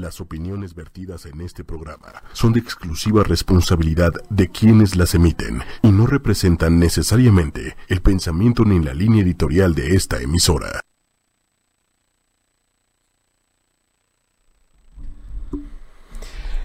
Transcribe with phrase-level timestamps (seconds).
[0.00, 5.92] Las opiniones vertidas en este programa son de exclusiva responsabilidad de quienes las emiten y
[5.92, 10.80] no representan necesariamente el pensamiento ni la línea editorial de esta emisora.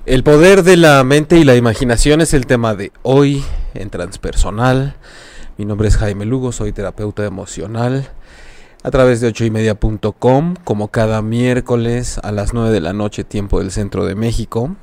[0.08, 3.44] El poder de la mente y la imaginación es el tema de hoy
[3.76, 4.96] en Transpersonal.
[5.58, 8.10] Mi nombre es Jaime Lugo, soy terapeuta emocional
[8.82, 13.72] a través de ochoymedia.com, como cada miércoles a las 9 de la noche, tiempo del
[13.72, 14.76] centro de México.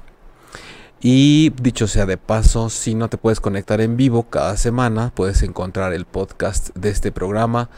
[1.01, 5.43] Y dicho sea de paso, si no te puedes conectar en vivo cada semana, puedes
[5.43, 7.71] encontrar el podcast de este programa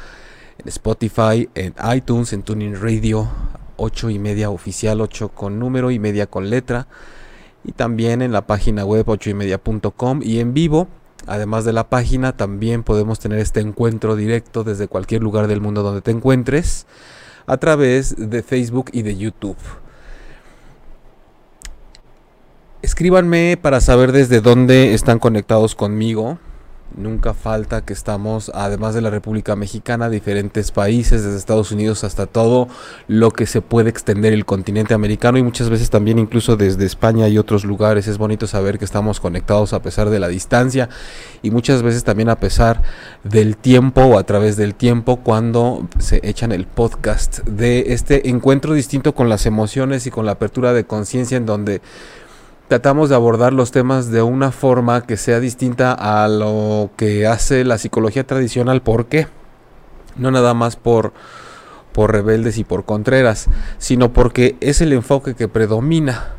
[0.59, 3.29] en Spotify, en iTunes, en Tuning Radio,
[3.77, 6.89] 8 y media oficial, 8 con número y media con letra.
[7.65, 10.89] Y también en la página web 8 y media.com y en vivo
[11.29, 15.83] Además de la página, también podemos tener este encuentro directo desde cualquier lugar del mundo
[15.83, 16.87] donde te encuentres
[17.47, 19.57] a través de Facebook y de YouTube.
[22.81, 26.39] Escríbanme para saber desde dónde están conectados conmigo.
[26.97, 32.27] Nunca falta que estamos, además de la República Mexicana, diferentes países, desde Estados Unidos hasta
[32.27, 32.67] todo
[33.09, 37.29] lo que se puede extender el continente americano y muchas veces también incluso desde España
[37.29, 38.09] y otros lugares.
[38.09, 40.89] Es bonito saber que estamos conectados a pesar de la distancia
[41.43, 42.83] y muchas veces también a pesar
[43.23, 48.73] del tiempo o a través del tiempo cuando se echan el podcast de este encuentro
[48.73, 51.83] distinto con las emociones y con la apertura de conciencia en donde
[52.69, 57.65] tratamos de abordar los temas de una forma que sea distinta a lo que hace
[57.65, 58.83] la psicología tradicional.
[58.83, 59.27] ¿Por qué?
[60.17, 61.13] No nada más por,
[61.93, 66.35] por rebeldes y por contreras, sino porque es el enfoque que predomina,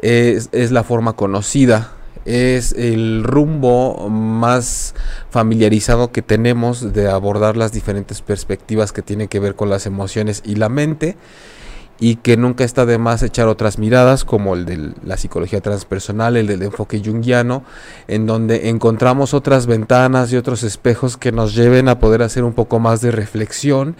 [0.00, 1.92] es, es la forma conocida,
[2.24, 4.94] es el rumbo más
[5.30, 10.42] familiarizado que tenemos de abordar las diferentes perspectivas que tienen que ver con las emociones
[10.46, 11.16] y la mente
[12.00, 16.36] y que nunca está de más echar otras miradas como el de la psicología transpersonal,
[16.36, 17.64] el del enfoque junguiano,
[18.06, 22.52] en donde encontramos otras ventanas y otros espejos que nos lleven a poder hacer un
[22.52, 23.96] poco más de reflexión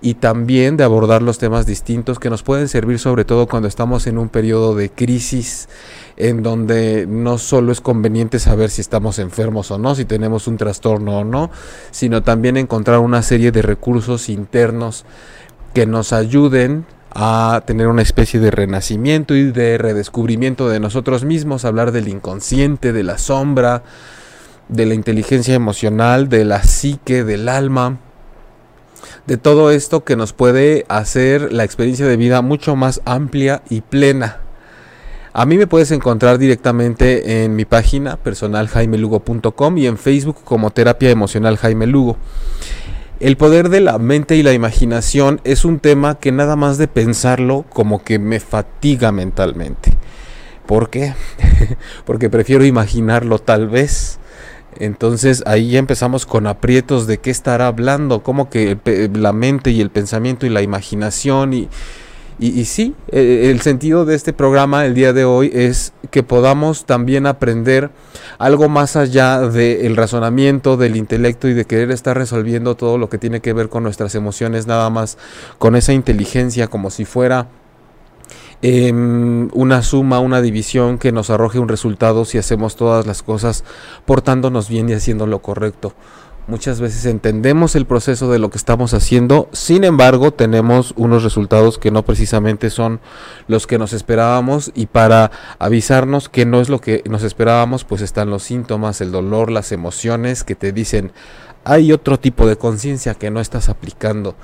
[0.00, 4.06] y también de abordar los temas distintos que nos pueden servir sobre todo cuando estamos
[4.06, 5.68] en un periodo de crisis
[6.16, 10.56] en donde no solo es conveniente saber si estamos enfermos o no, si tenemos un
[10.56, 11.50] trastorno o no,
[11.90, 15.04] sino también encontrar una serie de recursos internos
[15.74, 21.64] que nos ayuden a tener una especie de renacimiento y de redescubrimiento de nosotros mismos,
[21.64, 23.82] hablar del inconsciente, de la sombra,
[24.68, 27.98] de la inteligencia emocional, de la psique, del alma,
[29.26, 33.80] de todo esto que nos puede hacer la experiencia de vida mucho más amplia y
[33.80, 34.38] plena.
[35.32, 40.70] A mí me puedes encontrar directamente en mi página personal jaimelugo.com y en Facebook como
[40.70, 42.16] terapia emocional Jaime Lugo.
[43.20, 46.86] El poder de la mente y la imaginación es un tema que nada más de
[46.86, 49.92] pensarlo como que me fatiga mentalmente.
[50.66, 51.14] ¿Por qué?
[52.04, 54.20] Porque prefiero imaginarlo tal vez.
[54.78, 58.78] Entonces ahí ya empezamos con aprietos de qué estará hablando, como que
[59.12, 61.68] la mente y el pensamiento y la imaginación y,
[62.40, 66.84] y, sí, e, el sentido de este programa el día de hoy es que podamos
[66.84, 67.90] también aprender
[68.38, 73.18] algo más allá del razonamiento, del intelecto y de querer estar resolviendo todo lo que
[73.18, 75.18] tiene que ver con nuestras emociones, nada más
[75.58, 77.48] con esa inteligencia como si fuera
[78.62, 83.64] em, una suma, una división que nos arroje un resultado si hacemos todas las cosas
[84.06, 85.92] portándonos bien y haciendo lo correcto.
[86.48, 91.76] Muchas veces entendemos el proceso de lo que estamos haciendo, sin embargo tenemos unos resultados
[91.76, 93.00] que no precisamente son
[93.48, 98.00] los que nos esperábamos y para avisarnos que no es lo que nos esperábamos, pues
[98.00, 101.12] están los síntomas, el dolor, las emociones que te dicen
[101.64, 104.34] hay otro tipo de conciencia que no estás aplicando.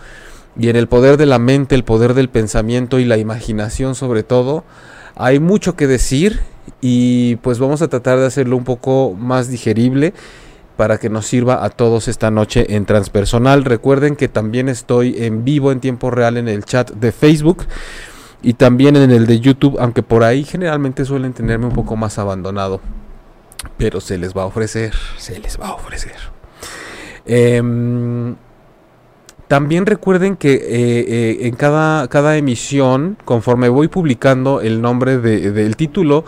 [0.58, 4.24] Y en el poder de la mente, el poder del pensamiento y la imaginación sobre
[4.24, 4.64] todo,
[5.14, 6.40] hay mucho que decir
[6.82, 10.12] y pues vamos a tratar de hacerlo un poco más digerible
[10.76, 13.64] para que nos sirva a todos esta noche en transpersonal.
[13.64, 17.64] Recuerden que también estoy en vivo en tiempo real en el chat de Facebook
[18.42, 22.18] y también en el de YouTube, aunque por ahí generalmente suelen tenerme un poco más
[22.18, 22.80] abandonado.
[23.78, 26.16] Pero se les va a ofrecer, se les va a ofrecer.
[27.24, 28.36] Em,
[29.48, 35.76] también recuerden que eh, eh, en cada, cada emisión, conforme voy publicando el nombre del
[35.76, 36.24] título,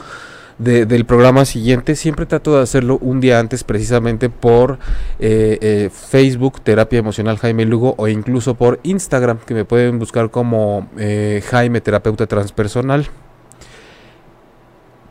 [0.58, 1.96] del programa siguiente.
[1.96, 4.78] Siempre trato de hacerlo un día antes precisamente por
[5.18, 10.30] eh, eh, Facebook, Terapia Emocional Jaime Lugo, o incluso por Instagram, que me pueden buscar
[10.30, 13.08] como eh, Jaime Terapeuta Transpersonal.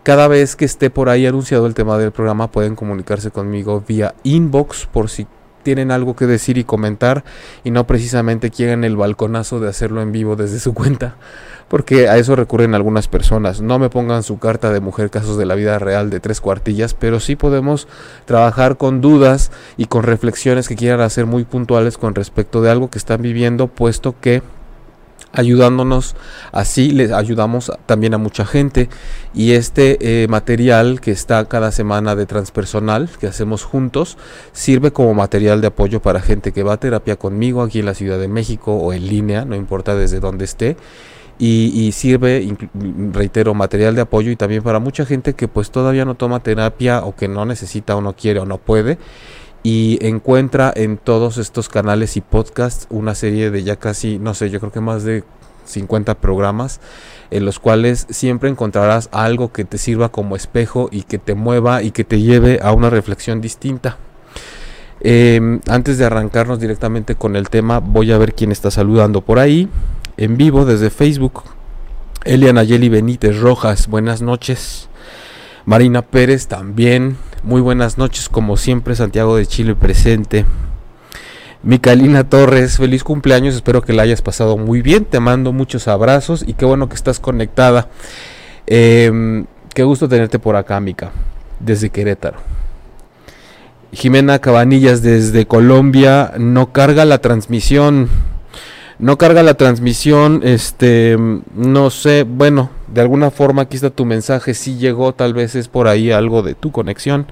[0.03, 4.13] Cada vez que esté por ahí anunciado el tema del programa, pueden comunicarse conmigo vía
[4.23, 5.25] inbox por si
[5.65, 7.25] tienen algo que decir y comentar
[7.63, 11.15] y no precisamente quieren el balconazo de hacerlo en vivo desde su cuenta,
[11.67, 13.61] porque a eso recurren algunas personas.
[13.61, 16.93] No me pongan su carta de mujer casos de la vida real de tres cuartillas,
[16.93, 17.87] pero sí podemos
[18.25, 22.91] trabajar con dudas y con reflexiones que quieran hacer muy puntuales con respecto de algo
[22.91, 24.43] que están viviendo, puesto que
[25.35, 26.15] ayudándonos
[26.51, 28.89] así les ayudamos también a mucha gente.
[29.33, 34.17] Y este eh, material que está cada semana de transpersonal que hacemos juntos
[34.53, 37.93] sirve como material de apoyo para gente que va a terapia conmigo aquí en la
[37.93, 40.77] Ciudad de México o en línea no importa desde donde esté.
[41.37, 42.47] Y, y, sirve,
[43.11, 47.03] reitero, material de apoyo y también para mucha gente que pues todavía no toma terapia
[47.03, 48.97] o que no necesita o no quiere o no puede
[49.65, 54.51] y encuentra en todos estos canales y podcasts una serie de ya casi, no sé,
[54.51, 55.23] yo creo que más de
[55.65, 56.79] 50 programas
[57.31, 61.81] en los cuales siempre encontrarás algo que te sirva como espejo y que te mueva
[61.81, 63.97] y que te lleve a una reflexión distinta.
[65.01, 69.39] Eh, antes de arrancarnos directamente con el tema, voy a ver quién está saludando por
[69.39, 69.67] ahí,
[70.17, 71.41] en vivo desde Facebook.
[72.23, 74.89] Eliana Yeli Benítez Rojas, buenas noches.
[75.65, 80.45] Marina Pérez también, muy buenas noches, como siempre, Santiago de Chile presente.
[81.61, 86.43] Micalina Torres, feliz cumpleaños, espero que la hayas pasado muy bien, te mando muchos abrazos
[86.45, 87.87] y qué bueno que estás conectada.
[88.67, 91.11] Eh, qué gusto tenerte por acá, Mica,
[91.59, 92.37] desde Querétaro.
[93.91, 98.09] Jimena Cabanillas desde Colombia, no carga la transmisión,
[98.99, 101.17] no carga la transmisión, este,
[101.55, 105.67] no sé, bueno, de alguna forma aquí está tu mensaje, si llegó, tal vez es
[105.67, 107.27] por ahí algo de tu conexión.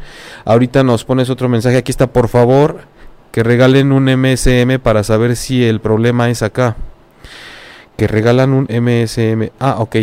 [0.45, 2.81] Ahorita nos pones otro mensaje, aquí está, por favor,
[3.31, 6.75] que regalen un MSM para saber si el problema es acá.
[7.97, 9.49] Que regalan un MSM.
[9.59, 9.95] Ah, ok.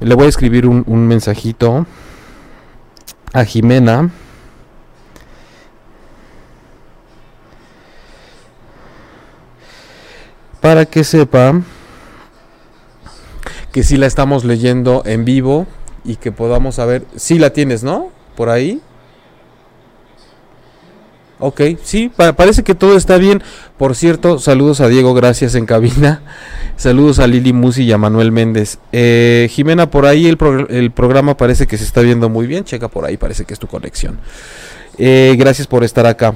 [0.00, 1.86] Le voy a escribir un, un mensajito
[3.32, 4.10] a Jimena.
[10.60, 11.60] Para que sepa
[13.72, 15.66] que si la estamos leyendo en vivo
[16.04, 18.10] y que podamos saber si la tienes, ¿no?
[18.36, 18.80] Por ahí.
[21.40, 23.42] Ok, sí, pa parece que todo está bien.
[23.76, 26.22] Por cierto, saludos a Diego, gracias en cabina.
[26.76, 28.78] Saludos a Lili Musi y a Manuel Méndez.
[28.92, 30.36] Eh, Jimena, por ahí el,
[30.92, 32.64] programa parece que se está viendo muy bien.
[32.64, 34.18] Checa por ahí, parece que es tu conexión.
[34.96, 36.34] Eh, gracias por estar acá.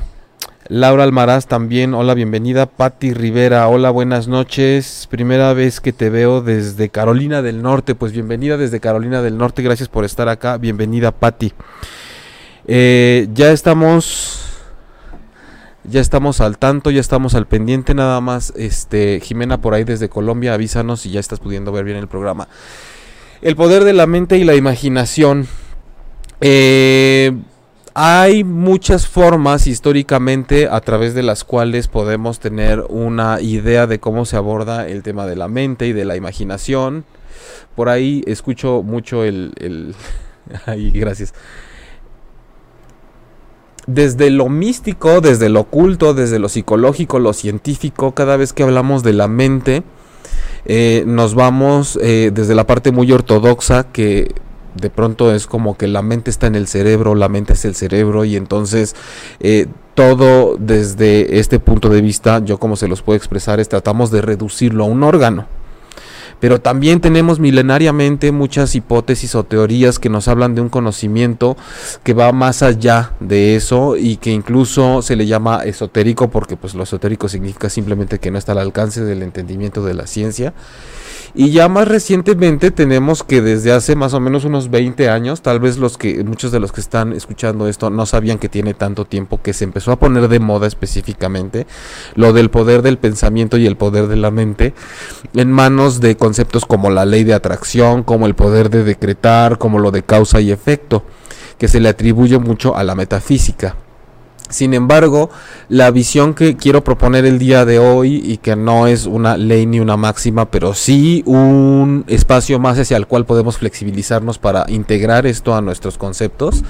[0.69, 2.67] Laura Almaraz también, hola, bienvenida.
[2.67, 5.09] Patti Rivera, hola, buenas noches.
[5.11, 9.63] Primera vez que te veo desde Carolina del Norte, pues bienvenida desde Carolina del Norte,
[9.63, 10.59] gracias por estar acá.
[10.59, 11.53] Bienvenida, Patti.
[12.69, 14.39] Eh, ya estamos
[15.83, 20.09] ya estamos al tanto, ya estamos al pendiente, nada más, este, Jimena por ahí desde
[20.09, 22.47] Colombia, avísanos si ya estás pudiendo ver bien el programa.
[23.41, 25.49] El poder de la mente y la imaginación.
[26.41, 27.33] Eh,
[27.95, 34.25] hay muchas formas históricamente a través de las cuales podemos tener una idea de cómo
[34.25, 37.05] se aborda el tema de la mente y de la imaginación.
[37.77, 39.53] Por ahí escucho mucho el...
[39.59, 39.95] el...
[40.67, 41.35] Ay, gracias
[43.87, 49.03] desde lo místico, desde lo oculto, desde lo psicológico, lo científico, cada vez que hablamos
[49.03, 49.83] de la mente,
[50.65, 54.33] eh, nos vamos eh, desde la parte muy ortodoxa que
[54.75, 57.75] de pronto es como que la mente está en el cerebro, la mente es el
[57.75, 58.95] cerebro y entonces
[59.41, 64.11] eh, todo desde este punto de vista, yo como se los puedo expresar, es tratamos
[64.11, 65.47] de reducirlo a un órgano
[66.43, 71.57] pero también tenemos milenariamente muchas hipótesis o teorías que nos hablan de un conocimiento
[72.03, 76.75] que va más allá de eso y que incluso se le llama esotérico porque pues
[76.75, 80.53] lo esotérico significa simplemente que no está al alcance del entendimiento de la ciencia.
[81.35, 85.61] Y ya más recientemente tenemos que desde hace más o menos unos 20 años, tal
[85.61, 89.07] vez los que muchos de los que están escuchando esto no sabían que tiene tanto
[89.07, 91.67] tiempo que se empezó a poner de moda específicamente
[92.17, 94.75] lo del poder del pensamiento y el poder de la mente
[95.33, 99.79] en manos de conceptos como la ley de atracción, como el poder de decretar, como
[99.79, 101.03] lo de causa y efecto,
[101.57, 103.77] que se le atribuye mucho a la metafísica.
[104.53, 105.31] Sin embargo,
[105.69, 109.67] la visión que quiero proponer el día de hoy y que no es una ley
[109.67, 115.27] ni una máxima, pero sí un espacio más hacia el cual podemos flexibilizarnos para integrar
[115.27, 116.63] esto a nuestros conceptos,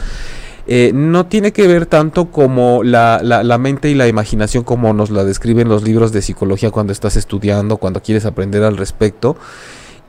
[0.68, 3.20] eh, no tiene que ver tanto como la,
[3.58, 7.78] mente y la imaginación como nos la describen los libros de psicología cuando estás estudiando,
[7.78, 9.36] cuando quieres aprender al respecto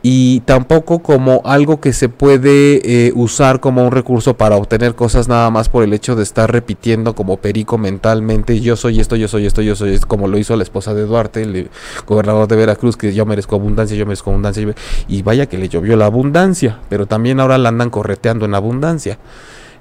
[0.05, 5.29] y tampoco como algo que se puede eh, usar como un recurso para obtener cosas
[5.29, 9.29] nada más por el hecho de estar repitiendo como perico mentalmente yo soy esto, yo
[9.29, 11.69] soy esto, yo soy esto, como lo hizo la esposa de Duarte, el
[12.05, 14.75] gobernador de Veracruz, que yo merezco abundancia, yo merezco abundancia,
[15.07, 19.17] y vaya que le llovió la abundancia, pero también ahora la andan correteando en abundancia,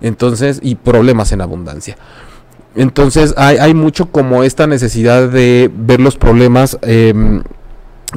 [0.01, 1.97] entonces, y problemas en abundancia.
[2.77, 7.43] entonces hay, hay, mucho como esta necesidad de ver los problemas eh,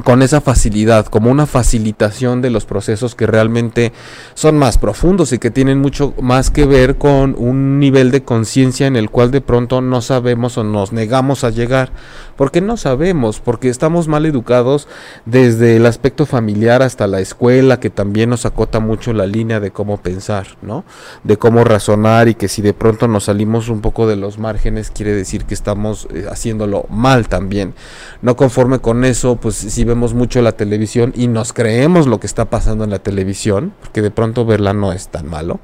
[0.04, 3.92] con esa facilidad, como una facilitación de los procesos que realmente
[4.34, 8.86] son más profundos y que tienen mucho más que ver con un nivel de conciencia
[8.86, 11.90] en el cual de pronto no sabemos o nos negamos a llegar,
[12.36, 14.88] porque no sabemos, porque estamos mal educados
[15.24, 19.70] desde el aspecto familiar hasta la escuela, que también nos acota mucho la línea de
[19.70, 20.84] cómo pensar, ¿no?
[21.24, 24.90] De cómo razonar y que si de pronto nos salimos un poco de los márgenes
[24.90, 27.74] quiere decir que estamos eh, haciéndolo mal también.
[28.22, 32.26] No conforme con eso, pues si vemos mucho la televisión y nos creemos lo que
[32.26, 35.60] está pasando en la televisión, porque de pronto verla no es tan malo,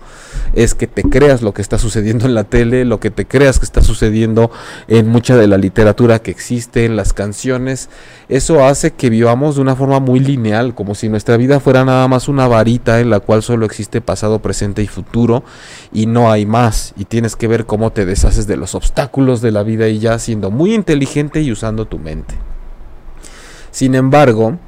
[0.55, 3.59] es que te creas lo que está sucediendo en la tele, lo que te creas
[3.59, 4.51] que está sucediendo
[4.89, 7.89] en mucha de la literatura que existe, en las canciones,
[8.29, 12.07] eso hace que vivamos de una forma muy lineal, como si nuestra vida fuera nada
[12.09, 15.45] más una varita en la cual solo existe pasado, presente y futuro
[15.93, 19.53] y no hay más, y tienes que ver cómo te deshaces de los obstáculos de
[19.53, 22.35] la vida y ya siendo muy inteligente y usando tu mente.
[23.71, 24.59] Sin embargo,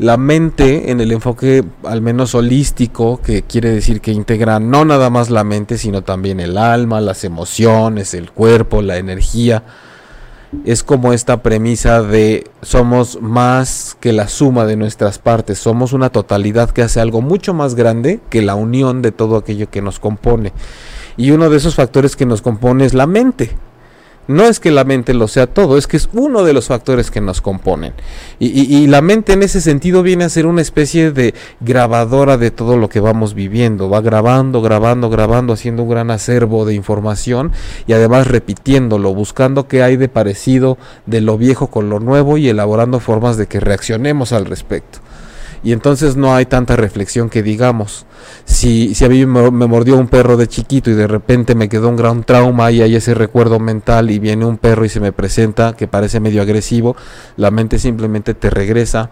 [0.00, 5.10] la mente en el enfoque al menos holístico, que quiere decir que integra no nada
[5.10, 9.62] más la mente, sino también el alma, las emociones, el cuerpo, la energía,
[10.64, 16.10] es como esta premisa de somos más que la suma de nuestras partes, somos una
[16.10, 20.00] totalidad que hace algo mucho más grande que la unión de todo aquello que nos
[20.00, 20.52] compone.
[21.16, 23.56] Y uno de esos factores que nos compone es la mente.
[24.28, 27.10] No es que la mente lo sea todo, es que es uno de los factores
[27.10, 27.94] que nos componen.
[28.38, 32.76] Y, la mente en ese sentido viene a ser una especie de grabadora de todo
[32.76, 33.90] lo que vamos viviendo.
[33.90, 37.50] Va grabando, grabando, grabando, haciendo un gran acervo de información
[37.88, 42.48] y además repitiéndolo, buscando qué hay de parecido de lo viejo con lo nuevo y
[42.48, 45.00] elaborando formas de que reaccionemos al respecto
[45.62, 48.06] y entonces no hay tanta reflexión que digamos.
[48.44, 51.88] Si, si a mí me, mordió un perro de chiquito y de repente me quedó
[51.88, 55.12] un gran trauma y hay ese recuerdo mental y viene un perro y se me
[55.12, 56.96] presenta que parece medio agresivo,
[57.36, 59.10] la mente simplemente te regresa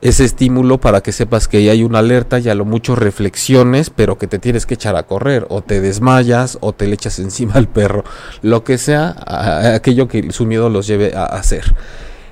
[0.00, 4.16] ese estímulo para que sepas que hay una alerta y a lo mucho reflexiones, pero
[4.16, 7.54] que te tienes que echar a correr, o te desmayas, o te le echas encima
[7.54, 8.04] al perro,
[8.42, 11.74] lo que sea, a aquello que su miedo los lleve a hacer.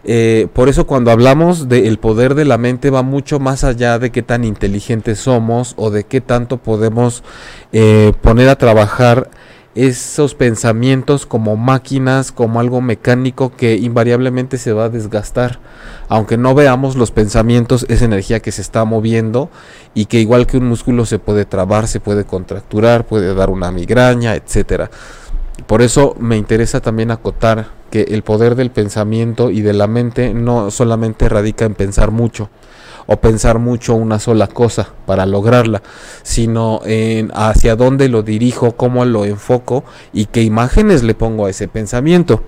[0.09, 4.13] Eh, por eso cuando hablamos del poder de la mente va mucho más allá de
[4.13, 7.25] qué tan inteligentes somos o de qué tanto podemos
[7.73, 9.29] eh, poner a trabajar
[9.75, 15.59] esos pensamientos como máquinas, como algo mecánico que invariablemente se va a desgastar.
[16.09, 19.51] Aunque no veamos los pensamientos, es energía que se está moviendo
[19.93, 23.71] y que igual que un músculo se puede trabar, se puede contracturar, puede dar una
[23.71, 24.91] migraña, etcétera.
[25.67, 30.35] Por eso me interesa también acotar que el poder del pensamiento y de la mente
[30.35, 32.51] no solamente radica en pensar mucho
[33.07, 35.83] o pensar mucho una sola cosa para lograrla,
[36.23, 41.51] sino en hacia dónde lo dirijo, cómo lo enfoco y qué imágenes le pongo a
[41.51, 42.43] ese pensamiento.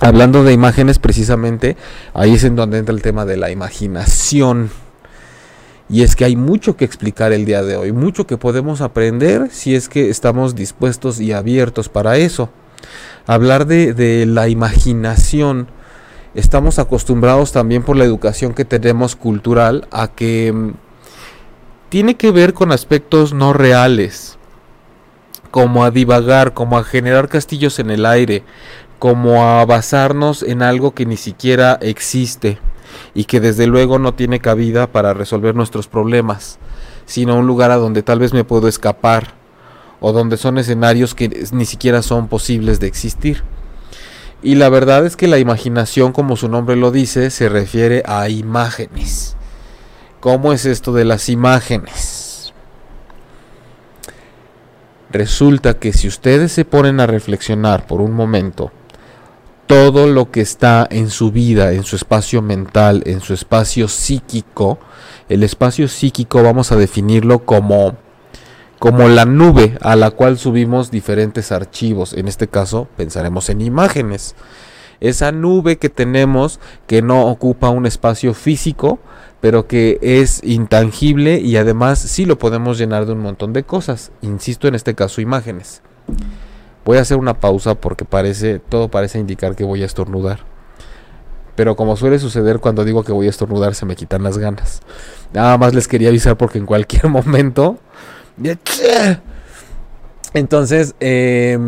[0.00, 1.76] Hablando de imágenes precisamente,
[2.14, 4.70] ahí es en donde entra el tema de la imaginación.
[5.92, 9.50] Y es que hay mucho que explicar el día de hoy, mucho que podemos aprender
[9.50, 12.48] si es que estamos dispuestos y abiertos para eso.
[13.26, 15.68] Hablar de, la imaginación,
[16.34, 20.70] estamos acostumbrados también por la educación que tenemos cultural a que mm,
[21.90, 24.38] tiene que ver con aspectos no reales,
[25.50, 28.44] como a divagar, como a generar castillos en el aire,
[28.98, 32.58] como a basarnos en algo que ni siquiera existe
[33.14, 36.58] y que desde luego no tiene cabida para resolver nuestros problemas,
[37.06, 39.34] sino un lugar a donde tal vez me puedo escapar
[40.00, 43.44] o donde son escenarios que ni siquiera son posibles de existir.
[44.42, 48.28] Y la verdad es que la imaginación, como su nombre lo dice, se refiere a
[48.28, 49.36] imágenes.
[50.18, 52.52] ¿Cómo es esto de las imágenes?
[55.10, 58.72] Resulta que si ustedes se ponen a reflexionar por un momento,
[59.66, 64.78] todo lo que está en su vida, en su espacio mental, en su espacio psíquico,
[65.28, 67.96] el espacio psíquico vamos a definirlo como
[68.82, 72.14] como la nube a la cual subimos diferentes archivos.
[72.14, 74.34] En este caso pensaremos en imágenes.
[74.98, 78.98] Esa nube que tenemos que no ocupa un espacio físico,
[79.40, 84.10] pero que es intangible y además sí lo podemos llenar de un montón de cosas.
[84.20, 85.80] Insisto en este caso imágenes.
[86.84, 90.40] Voy a hacer una pausa porque parece todo parece indicar que voy a estornudar.
[91.54, 94.80] Pero como suele suceder cuando digo que voy a estornudar se me quitan las ganas.
[95.32, 97.78] Nada más les quería avisar porque en cualquier momento
[100.34, 101.58] entonces, eh,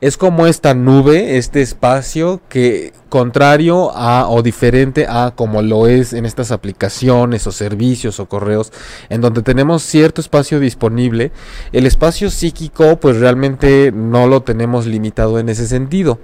[0.00, 6.12] Es como esta nube, este espacio que contrario a o diferente a como lo es
[6.12, 8.72] en estas aplicaciones o servicios o correos
[9.08, 11.32] en donde tenemos cierto espacio disponible,
[11.72, 16.18] el espacio psíquico pues realmente no lo tenemos limitado en ese sentido.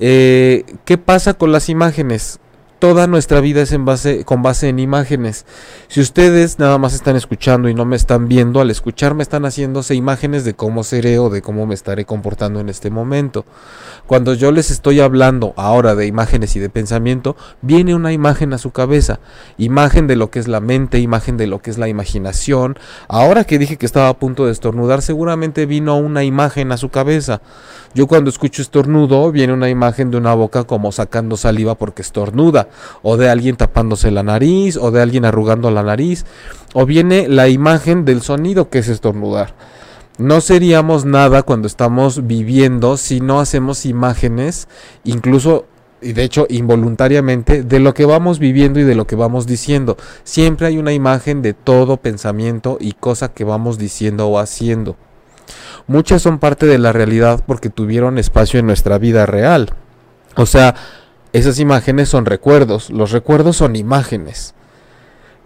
[0.00, 2.40] Eh, ¿Qué pasa con las imágenes?
[2.78, 5.46] Toda nuestra vida es en base, con base en imágenes.
[5.88, 9.94] Si ustedes nada más están escuchando y no me están viendo, al escucharme están haciéndose
[9.94, 13.44] imágenes de cómo seré o de cómo me estaré comportando en este momento.
[14.06, 18.58] Cuando yo les estoy hablando ahora de imágenes y de pensamiento, viene una imagen a
[18.58, 19.20] su cabeza.
[19.56, 22.78] Imagen de lo que es la mente, imagen de lo que es la imaginación.
[23.08, 26.90] Ahora que dije que estaba a punto de estornudar, seguramente vino una imagen a su
[26.90, 27.40] cabeza.
[27.94, 32.63] Yo cuando escucho estornudo, viene una imagen de una boca como sacando saliva porque estornuda
[33.02, 36.24] o de alguien tapándose la nariz, o de alguien arrugando la nariz,
[36.72, 39.54] o viene la imagen del sonido que es estornudar.
[40.18, 44.68] No seríamos nada cuando estamos viviendo si no hacemos imágenes,
[45.02, 45.66] incluso
[46.04, 49.96] y de hecho involuntariamente, de lo que vamos viviendo y de lo que vamos diciendo.
[50.22, 54.96] Siempre hay una imagen de todo pensamiento y cosa que vamos diciendo o haciendo.
[55.86, 59.70] Muchas son parte de la realidad porque tuvieron espacio en nuestra vida real.
[60.36, 60.74] O sea,
[61.34, 64.54] esas imágenes son recuerdos, los recuerdos son imágenes.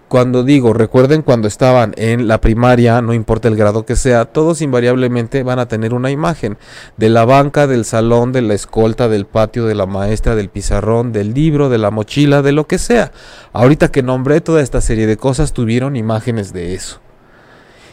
[0.08, 4.60] Cuando digo, recuerden cuando estaban en la primaria, no importa el grado que sea, todos
[4.60, 6.58] invariablemente van a tener una imagen
[6.98, 11.10] de la banca, del salón, de la escolta, del patio, de la maestra, del pizarrón,
[11.10, 13.10] del libro, de la mochila, de lo que sea.
[13.54, 17.00] Ahorita que nombré toda esta serie de cosas, tuvieron imágenes de eso.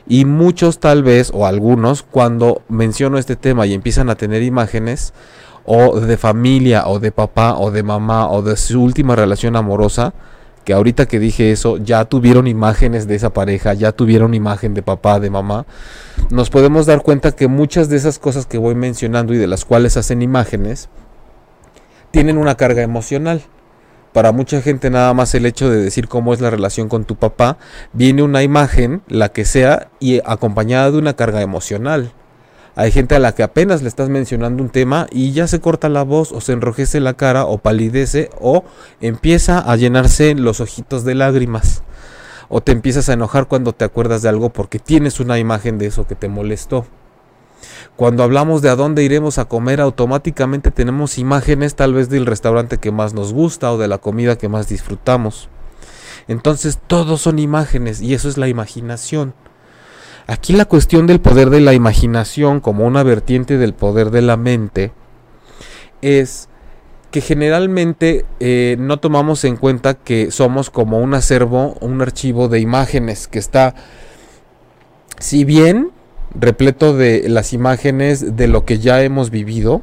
[0.06, 5.14] Y muchos tal vez, o algunos, cuando menciono este tema y empiezan a tener imágenes,
[5.66, 10.14] o de familia o de papá o de mamá o de su última relación amorosa,
[10.64, 14.82] que ahorita que dije eso ya tuvieron imágenes de esa pareja, ya tuvieron imagen de
[14.82, 15.66] papá, de mamá,
[16.30, 19.66] nos podemos dar cuenta que muchas de esas cosas que voy mencionando y de las
[19.66, 20.90] cuales hacen imágenes,
[22.12, 23.42] tienen una carga emocional.
[24.14, 27.18] Para mucha gente nada más el hecho de decir cómo es la relación con tu
[27.18, 27.58] papá,
[27.92, 32.14] viene una imagen, la que sea, y acompañada de una carga emocional.
[32.78, 35.88] Hay gente a la que apenas le estás mencionando un tema y ya se corta
[35.88, 38.66] la voz o se enrojece la cara o palidece o
[39.00, 41.84] empieza a llenarse los ojitos de lágrimas.
[42.50, 45.86] O te empiezas a enojar cuando te acuerdas de algo porque tienes una imagen de
[45.88, 46.86] eso que te molestó.
[47.96, 52.78] Cuando hablamos de a dónde iremos a comer, automáticamente tenemos imágenes tal vez del restaurante
[52.78, 55.48] que más nos gusta o de la comida que más disfrutamos.
[56.28, 59.34] Entonces todos son imágenes y eso es la imaginación.
[60.28, 64.38] Aquí la cuestión del poder de la imaginación como una vertiente del poder de la
[64.38, 64.92] mente
[66.02, 66.50] es
[67.12, 72.60] que generalmente eh, no tomamos en cuenta que somos como un acervo, un archivo de
[72.60, 73.76] imágenes que está,
[75.20, 75.92] si bien
[76.34, 79.82] repleto de las imágenes de lo que ya hemos vivido,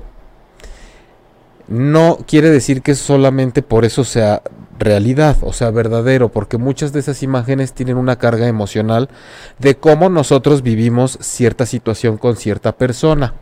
[1.68, 4.42] no quiere decir que solamente por eso sea
[4.82, 9.08] realidad, o sea, verdadero, porque muchas de esas imágenes tienen una carga emocional
[9.58, 13.34] de cómo nosotros vivimos cierta situación con cierta persona.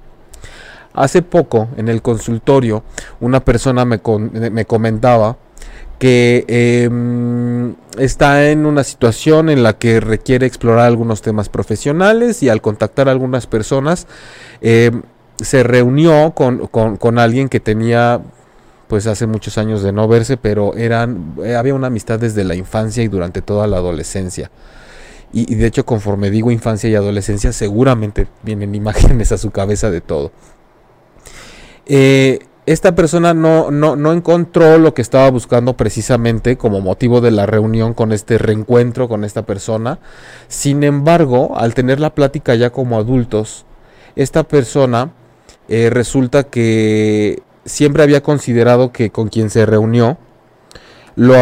[0.93, 2.83] Hace poco, en el consultorio,
[3.21, 4.01] una persona me,
[4.51, 5.37] me comentaba
[6.01, 12.49] que em, está en una situación en la que requiere explorar algunos temas profesionales y
[12.49, 14.07] al contactar a algunas personas
[14.63, 15.03] em,
[15.37, 18.23] se reunió con, con alguien que tenía
[18.91, 22.57] pues hace muchos años de no verse, pero eran, eh, había una amistad desde la
[22.57, 24.51] infancia y durante toda la adolescencia.
[25.33, 30.01] Y, de hecho, conforme digo infancia y adolescencia, seguramente vienen imágenes a su cabeza de
[30.01, 30.33] todo.
[31.87, 37.31] Eh, esta persona no, no, no, encontró lo que estaba buscando precisamente como motivo de
[37.31, 40.01] la reunión con este reencuentro con esta persona.
[40.49, 43.67] Sin embargo, al tener la plática ya como adultos,
[44.17, 45.13] esta persona
[45.69, 50.19] eh, resulta que siempre había considerado que con quien se reunió
[51.17, 51.35] lo,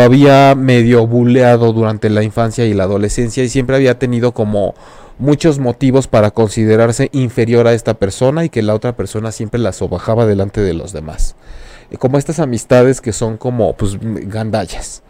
[0.00, 4.74] había medio buleado durante la infancia y la adolescencia y siempre había tenido como
[5.18, 9.72] muchos motivos para considerarse inferior a esta persona y que la otra persona siempre la
[9.72, 11.36] sobajaba delante de los demás.
[11.98, 15.02] Como estas amistades que son como pues gandallas.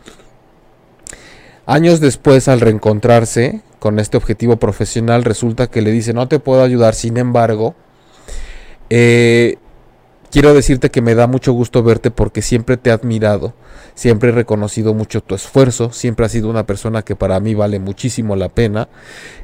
[1.66, 6.62] Años después, al reencontrarse con este objetivo profesional, resulta que le dice, no te puedo
[6.62, 7.74] ayudar, sin embargo,
[8.88, 9.58] eh,
[10.36, 13.54] Quiero decirte que me da mucho gusto verte porque siempre te he admirado,
[13.94, 17.78] siempre he reconocido mucho tu esfuerzo, siempre has sido una persona que para mí vale
[17.78, 18.90] muchísimo la pena,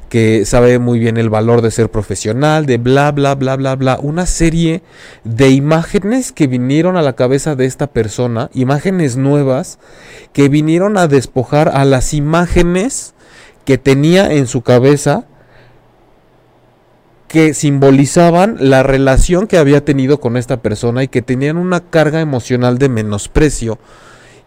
[0.07, 3.97] que sabe muy bien el valor de ser profesional, de bla, bla, bla, bla, bla.
[3.99, 4.83] Una serie
[5.23, 9.79] de imágenes que vinieron a la cabeza de esta persona, imágenes nuevas,
[10.31, 13.15] que vinieron a despojar a las imágenes
[13.65, 15.25] que tenía en su cabeza
[17.33, 22.21] que simbolizaban la relación que había tenido con esta persona y que tenían una carga
[22.21, 23.79] emocional de menosprecio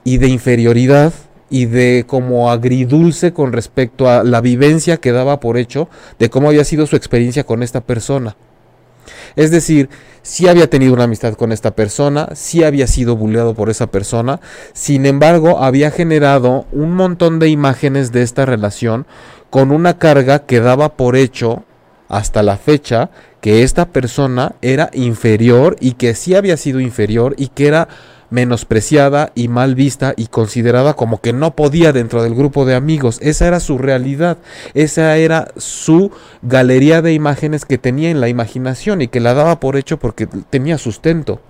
[0.04, 1.12] y de inferioridad
[1.50, 5.88] y de como agridulce con respecto a la vivencia que daba por hecho
[6.20, 8.36] de cómo había sido su experiencia con esta persona.
[9.34, 9.90] Es decir,
[10.22, 14.38] si había tenido una amistad con esta persona, si había sido bulleado por esa persona,
[14.74, 19.08] sin embargo había generado un montón de imágenes de esta relación
[19.50, 21.64] con una carga que daba por hecho
[22.08, 27.48] hasta la fecha que esta persona era inferior y que sí había sido inferior y
[27.48, 27.88] que era
[28.30, 33.18] menospreciada y mal vista y considerada como que no podía dentro del grupo de amigos.
[33.22, 34.38] Esa era su realidad,
[34.74, 36.10] esa era su
[36.42, 40.26] galería de imágenes que tenía en la imaginación y que la daba por hecho porque
[40.26, 41.40] tenía sustento.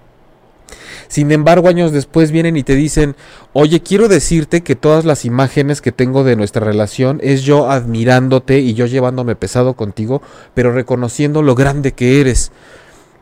[1.08, 3.16] Sin embargo, años después vienen y te dicen,
[3.52, 8.60] oye, quiero decirte que todas las imágenes que tengo de nuestra relación es yo admirándote
[8.60, 10.22] y yo llevándome pesado contigo,
[10.54, 12.52] pero reconociendo lo grande que eres.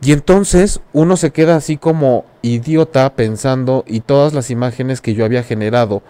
[0.03, 5.25] Y entonces uno se queda así como idiota pensando y todas las imágenes que yo
[5.25, 6.03] había generado,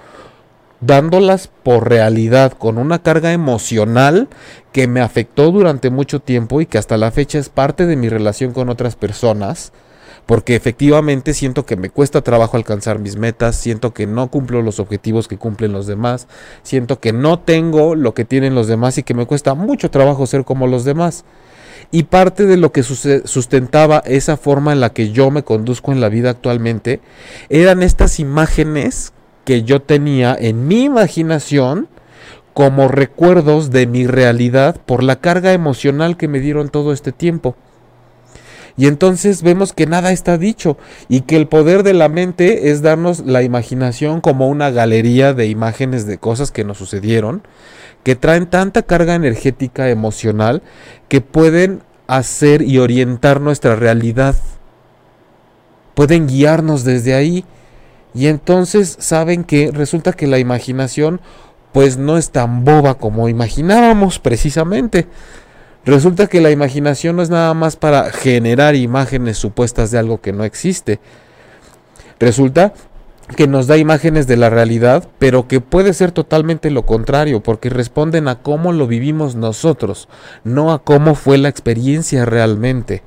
[0.81, 4.29] dándolas por realidad con una carga emocional
[4.73, 8.09] que me afectó durante mucho tiempo y que hasta la fecha es parte de mi
[8.09, 9.73] relación con otras personas,
[10.27, 14.81] porque efectivamente siento que me cuesta trabajo alcanzar mis metas, siento que no cumplo los
[14.81, 16.29] objetivos que cumplen los demás,
[16.63, 20.27] siento que no tengo lo que tienen los demás y que me cuesta mucho trabajo
[20.27, 21.25] ser como los demás.
[21.91, 26.01] Y parte de lo que sustentaba esa forma en la que yo me conduzco en
[26.01, 27.01] la vida actualmente
[27.51, 29.13] eran estas imágenes
[29.45, 31.89] que yo tenía en mi imaginación
[32.55, 37.57] como recuerdos de mi realidad por la carga emocional que me dieron todo este tiempo.
[38.77, 40.77] Y entonces vemos que nada está dicho
[41.09, 45.47] y que el poder de la mente es darnos la imaginación como una galería de
[45.47, 47.43] imágenes de cosas que nos sucedieron
[48.05, 50.63] que traen tanta carga energética emocional
[51.09, 54.37] que pueden hacer y orientar nuestra realidad.
[55.95, 57.45] Pueden guiarnos desde ahí.
[58.13, 61.21] Y entonces saben que resulta que la imaginación
[61.73, 65.09] pues no es tan boba como imaginábamos precisamente.
[65.87, 70.33] Resulta que la imaginación no es nada más para generar imágenes supuestas de algo que
[70.33, 70.99] no existe.
[72.19, 72.73] Resulta
[73.37, 77.69] que nos da imágenes de la realidad, pero que puede ser totalmente lo contrario, porque
[77.69, 80.09] responden a cómo lo vivimos nosotros,
[80.43, 83.03] no a cómo fue la experiencia realmente.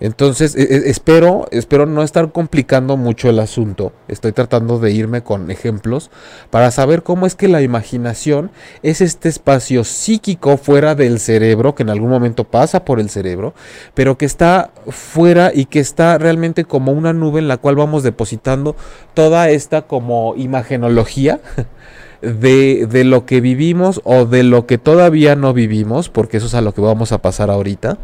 [0.00, 3.92] Entonces, e, e, espero, espero no estar complicando mucho el asunto.
[4.08, 6.10] Estoy tratando de irme con ejemplos
[6.50, 8.50] para saber cómo es que la imaginación
[8.82, 13.54] es este espacio psíquico fuera del cerebro, que en algún momento pasa por el cerebro,
[13.94, 18.02] pero que está fuera y que está realmente como una nube en la cual vamos
[18.02, 18.74] depositando
[19.14, 21.40] toda esta como imagenología.
[22.22, 26.54] De, de lo que vivimos o de lo que todavía no vivimos, porque eso es
[26.54, 27.98] a lo que vamos a pasar ahorita,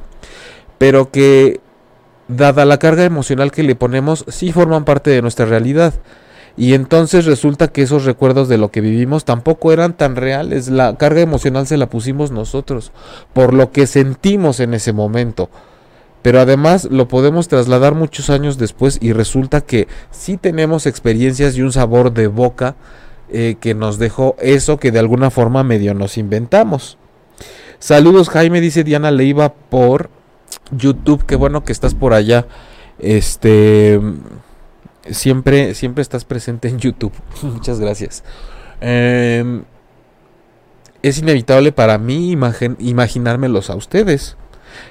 [0.76, 1.61] pero que
[2.37, 5.95] dada la carga emocional que le ponemos, sí forman parte de nuestra realidad.
[6.57, 10.69] Y entonces resulta que esos recuerdos de lo que vivimos tampoco eran tan reales.
[10.69, 12.93] La carga emocional se la pusimos nosotros,
[13.33, 15.49] por lo que sentimos en ese momento.
[16.23, 21.62] Pero además lo podemos trasladar muchos años después y resulta que sí tenemos experiencias y
[21.62, 22.77] un sabor de boca
[23.31, 26.99] eh, que nos dejó eso que de alguna forma medio nos inventamos.
[27.79, 30.11] Saludos Jaime, dice Diana Leiva por
[30.71, 32.47] YouTube, qué bueno que estás por allá.
[32.99, 34.01] Este
[35.11, 37.13] siempre, siempre estás presente en YouTube.
[37.43, 38.25] Muchas gracias.
[38.81, 39.63] Em,
[41.03, 42.37] es inevitable para mí
[42.79, 44.37] imaginármelos a ustedes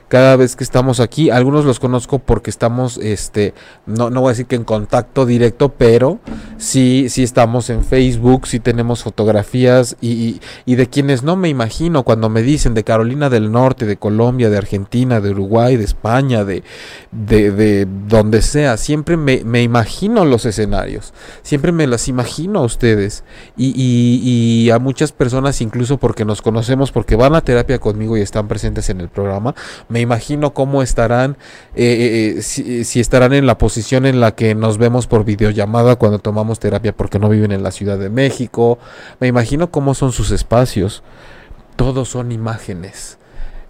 [0.09, 1.29] cada vez que estamos aquí.
[1.29, 3.53] Algunos los conozco porque estamos, este,
[3.85, 6.19] no, no voy a decir que en contacto directo, pero
[6.57, 12.03] sí, sí estamos en Facebook, sí tenemos fotografías y, y, de quienes no me imagino
[12.03, 16.43] cuando me dicen de Carolina del Norte, de Colombia, de Argentina, de Uruguay, de España,
[16.43, 16.63] de,
[17.11, 22.63] de, de donde sea, siempre me, me, imagino los escenarios, siempre me las imagino a
[22.63, 23.23] ustedes
[23.55, 28.21] y, y, a muchas personas incluso porque nos conocemos, porque van a terapia conmigo y
[28.21, 29.53] están presentes en el programa,
[29.87, 31.37] me imagino cómo estarán,
[31.75, 35.95] eh, eh, eh, si, estarán en la posición en la que nos vemos por videollamada
[35.95, 38.79] cuando tomamos terapia porque no viven en la Ciudad de México.
[39.19, 41.03] Me imagino cómo son sus espacios.
[41.75, 43.17] Todos son imágenes.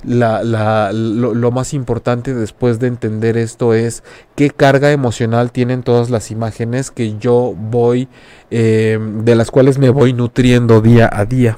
[0.03, 4.01] La, lo, más importante después de entender esto es
[4.35, 8.07] qué carga emocional tienen todas las imágenes que yo voy,
[8.49, 11.57] de las cuales me voy nutriendo día a día.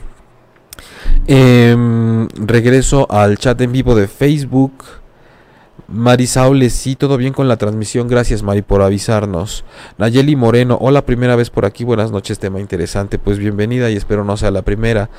[1.27, 4.73] Em, regreso al chat en vivo de Facebook.
[5.87, 8.07] Marisaules, sí, todo bien con la transmisión.
[8.07, 9.65] Gracias, Mari, por avisarnos.
[9.97, 11.83] Nayeli Moreno, hola, primera vez por aquí.
[11.83, 13.19] Buenas noches, tema interesante.
[13.19, 15.09] Pues bienvenida y espero no sea la primera.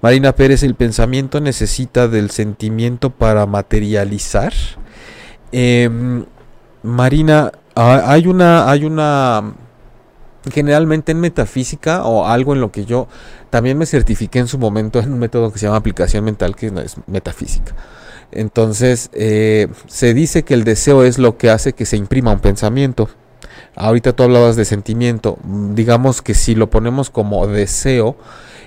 [0.00, 4.54] Marina Pérez, el pensamiento necesita del sentimiento para materializar.
[5.52, 6.24] Em,
[6.82, 9.54] Marina, hay una, hay una
[10.52, 13.08] generalmente en metafísica o algo en lo que yo
[13.50, 16.66] también me certifiqué en su momento en un método que se llama aplicación mental, que
[16.66, 17.74] es metafísica.
[18.32, 22.40] Entonces, eh, se dice que el deseo es lo que hace que se imprima un
[22.40, 23.08] pensamiento.
[23.76, 25.38] Ahorita tú hablabas de sentimiento.
[25.44, 28.16] Digamos que si lo ponemos como deseo,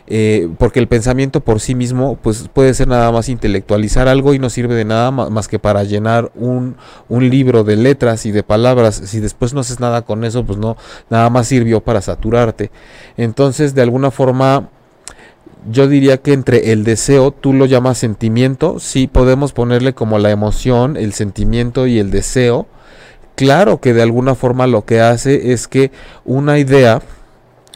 [0.10, 4.40] eh, porque el pensamiento por sí mismo pues puede ser nada más intelectualizar algo y
[4.40, 6.78] no sirve de nada más, que para llenar un,
[7.10, 9.02] un, libro de letras y de palabras.
[9.04, 10.78] Si después no haces nada con eso, pues no,
[11.10, 12.72] nada más sirvió para saturarte.
[13.18, 14.70] Entonces, de alguna forma,
[15.70, 20.32] yo diría que entre el deseo, tú lo llamas sentimiento, sí podemos ponerle como la
[20.32, 22.68] emoción, el sentimiento y el deseo.
[23.36, 25.92] Claro que de alguna forma lo que hace es que
[26.24, 27.02] una idea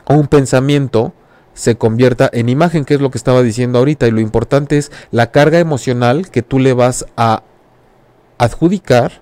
[0.06, 1.13] o un pensamiento
[1.54, 4.08] se convierta en imagen, que es lo que estaba diciendo ahorita.
[4.08, 7.44] Y lo importante es la carga emocional que tú le vas a
[8.38, 9.22] adjudicar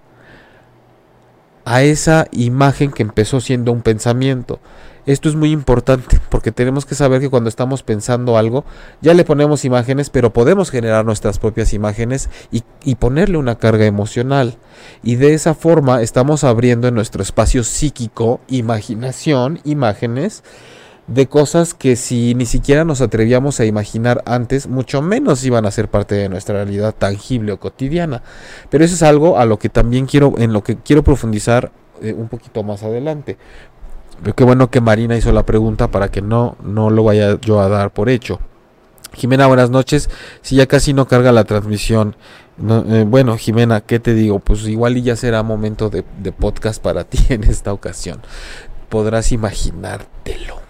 [1.65, 4.59] a esa imagen que empezó siendo un pensamiento.
[5.05, 8.63] Esto es muy importante porque tenemos que saber que cuando estamos pensando algo,
[9.01, 13.85] ya le ponemos imágenes, pero podemos generar nuestras propias imágenes y, y, ponerle una carga
[13.85, 14.57] emocional.
[15.03, 20.43] Y de esa forma estamos abriendo en nuestro espacio psíquico imaginación, imágenes
[21.09, 25.71] de cosas que si ni siquiera nos atrevíamos a imaginar antes, mucho menos iban a
[25.71, 28.21] ser parte de nuestra realidad tangible o cotidiana.
[28.69, 32.13] Pero eso es algo a lo que también quiero, en lo que quiero profundizar eh,
[32.13, 33.37] un poquito más adelante.
[34.21, 37.59] Pero qué bueno que Marina hizo la pregunta para que no, no lo vaya yo
[37.59, 38.39] a dar por hecho.
[39.13, 40.09] Jimena, buenas noches.
[40.41, 42.15] Si ya casi no carga la transmisión.
[42.61, 44.39] Eh, bueno, Jimena, ¿qué te digo?
[44.39, 48.21] Pues igual y ya será momento de, de podcast para ti en esta ocasión.
[48.89, 50.68] Podrás imaginártelo.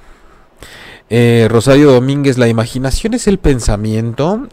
[1.10, 4.48] Eh, Rosario Domínguez, la imaginación es el pensamiento.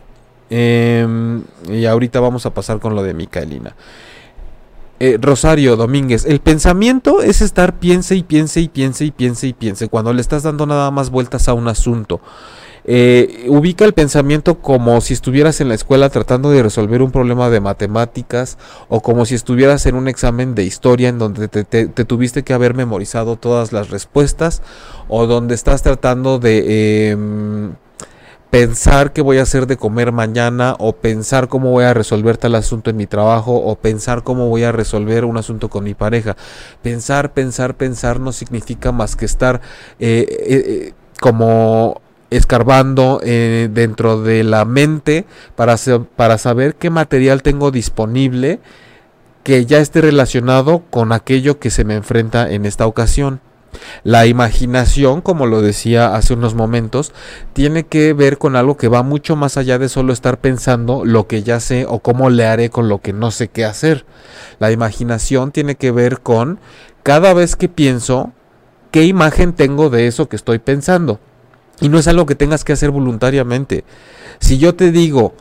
[0.48, 3.74] Em, y ahorita vamos a pasar con lo de Micaelina.
[4.98, 9.52] Eh, Rosario Domínguez, el pensamiento es estar piense y piense y piense y piense y
[9.52, 12.20] piense cuando le estás dando nada más vueltas a un asunto.
[12.88, 17.50] Eh, ubica el pensamiento como si estuvieras en la escuela tratando de resolver un problema
[17.50, 22.44] de matemáticas o como si estuvieras en un examen de historia en donde te, tuviste
[22.44, 24.62] que haber memorizado todas las respuestas
[25.08, 27.10] o donde estás tratando de...
[27.10, 27.74] Em,
[28.48, 32.54] pensar qué voy a hacer de comer mañana o pensar cómo voy a resolver tal
[32.54, 36.36] asunto en mi trabajo o pensar cómo voy a resolver un asunto con mi pareja.
[36.80, 39.60] Pensar, pensar, pensar no significa más que estar
[39.98, 45.76] eh, eh, como escarbando eh, dentro de la mente para,
[46.16, 48.60] para saber qué material tengo disponible
[49.42, 53.40] que ya esté relacionado con aquello que se me enfrenta en esta ocasión.
[54.04, 57.12] La imaginación, como lo decía hace unos momentos,
[57.52, 61.26] tiene que ver con algo que va mucho más allá de solo estar pensando lo
[61.26, 64.04] que ya sé o cómo le haré con lo que no sé qué hacer.
[64.58, 66.58] La imaginación tiene que ver con
[67.02, 68.32] cada vez que pienso,
[68.90, 71.20] qué imagen tengo de eso que estoy pensando.
[71.80, 73.84] Y no es algo que tengas que hacer voluntariamente.
[74.38, 75.34] Si yo te digo,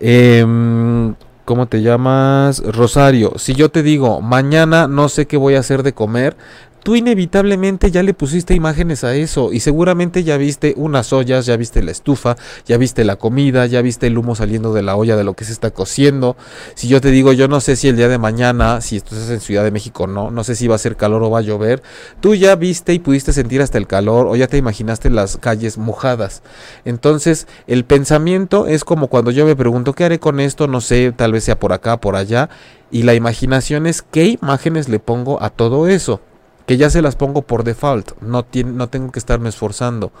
[0.00, 2.62] em, ¿cómo te llamas?
[2.64, 6.36] Rosario, si yo te digo, mañana no sé qué voy a hacer de comer,
[6.84, 11.56] tú inevitablemente ya le pusiste imágenes a eso y seguramente ya viste unas ollas, ya
[11.56, 15.16] viste la estufa, ya viste la comida, ya viste el humo saliendo de la olla
[15.16, 16.36] de lo que se está cociendo.
[16.74, 19.40] Si yo te digo, yo no sé si el día de mañana, si estás en
[19.40, 21.82] Ciudad de México no, no sé si va a ser calor o va a llover,
[22.20, 25.78] tú ya viste y pudiste sentir hasta el calor o ya te imaginaste las calles
[25.78, 26.42] mojadas.
[26.84, 30.68] Entonces, el pensamiento es como cuando yo me pregunto, ¿qué haré con esto?
[30.68, 32.50] No sé, tal vez sea por acá, por allá.
[32.90, 36.20] Y la imaginación es qué imágenes le pongo a todo eso
[36.66, 40.12] que ya se las pongo por default, no, no tengo que estarme esforzando.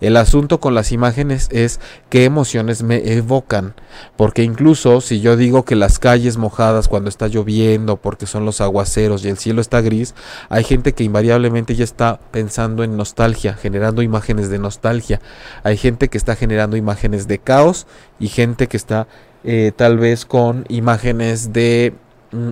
[0.00, 3.74] El asunto con las imágenes es qué emociones me evocan,
[4.16, 8.60] porque incluso si yo digo que las calles mojadas cuando está lloviendo, porque son los
[8.60, 10.14] aguaceros y el cielo está gris,
[10.50, 15.20] hay gente que invariablemente ya está pensando en nostalgia, generando imágenes de nostalgia.
[15.64, 17.88] Hay gente que está generando imágenes de caos
[18.20, 19.08] y gente que está
[19.42, 21.94] eh, tal vez con imágenes de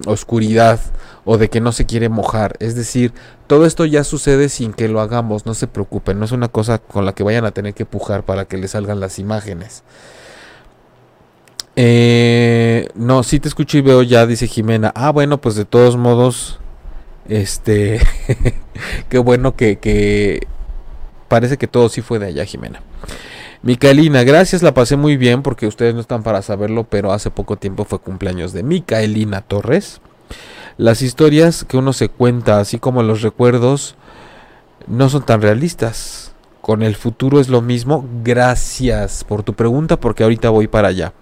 [0.06, 0.80] oscuridad
[1.24, 2.56] o de que no se quiere mojar.
[2.60, 3.12] Es decir,
[3.46, 6.78] todo esto ya sucede sin que lo hagamos, no se preocupen, no es una cosa
[6.78, 9.82] con la que vayan a tener que pujar para que les salgan las imágenes.
[11.76, 14.92] Eh, no, sí te escucho y veo ya, dice Jimena.
[14.94, 16.58] Ah, bueno, pues de todos modos,
[17.28, 18.00] este,
[19.10, 20.46] qué bueno que, que
[21.28, 22.80] parece que todo sí fue de allá, Jimena.
[23.66, 27.56] Micaelina, gracias, la pasé muy bien porque ustedes no están para saberlo, pero hace poco
[27.56, 30.00] tiempo fue cumpleaños de Micaelina Torres.
[30.76, 33.96] Las historias que uno se cuenta, así como los recuerdos,
[34.86, 36.32] no son tan realistas.
[36.60, 38.08] Con el futuro es lo mismo.
[38.22, 41.12] Gracias por tu pregunta porque ahorita voy para allá.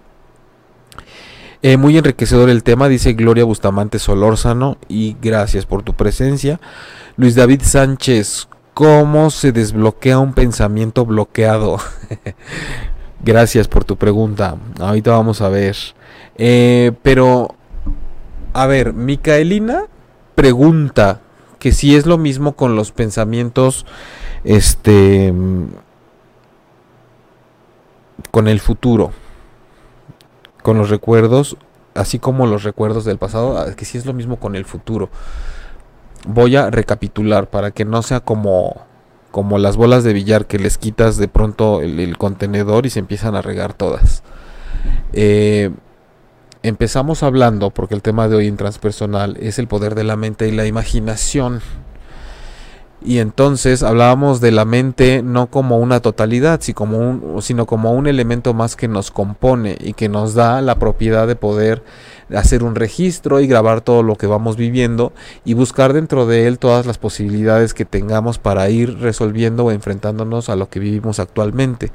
[1.63, 6.59] Eh, muy enriquecedor el tema, dice Gloria Bustamante Solórzano, y gracias por tu presencia.
[7.17, 11.79] Luis David Sánchez, ¿cómo se desbloquea un pensamiento bloqueado?
[13.25, 14.57] gracias por tu pregunta.
[14.79, 15.75] Ahorita vamos a ver.
[16.37, 17.55] Eh, pero,
[18.53, 19.85] a ver, Micaelina
[20.35, 21.21] pregunta
[21.57, 23.87] que si es lo mismo con los pensamientos,
[24.43, 25.33] este,
[28.29, 29.11] con el futuro
[30.65, 31.57] con los recuerdos,
[31.93, 35.11] así como los recuerdos del pasado, ah, que sí es lo mismo con el futuro.
[36.25, 38.85] Voy a recapitular para que no sea como,
[39.31, 43.35] como las bolas de billar que les quitas de pronto el, contenedor y se empiezan
[43.35, 44.23] a regar todas.
[45.13, 45.71] Eh,
[46.63, 50.47] empezamos hablando, porque el tema de hoy en transpersonal es el poder de la mente
[50.47, 51.61] y la imaginación.
[53.05, 58.75] Y entonces hablábamos de la mente no como una totalidad, sino como un, elemento más
[58.75, 61.83] que nos compone y que nos da la propiedad de poder
[62.35, 65.13] hacer un registro y grabar todo lo que vamos viviendo
[65.43, 70.49] y buscar dentro de él todas las posibilidades que tengamos para ir resolviendo o enfrentándonos
[70.49, 71.91] a lo que vivimos actualmente.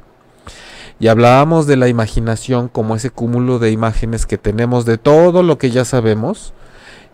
[0.97, 5.57] Y hablábamos de la imaginación como ese cúmulo de imágenes que tenemos de todo lo
[5.57, 6.53] que ya sabemos,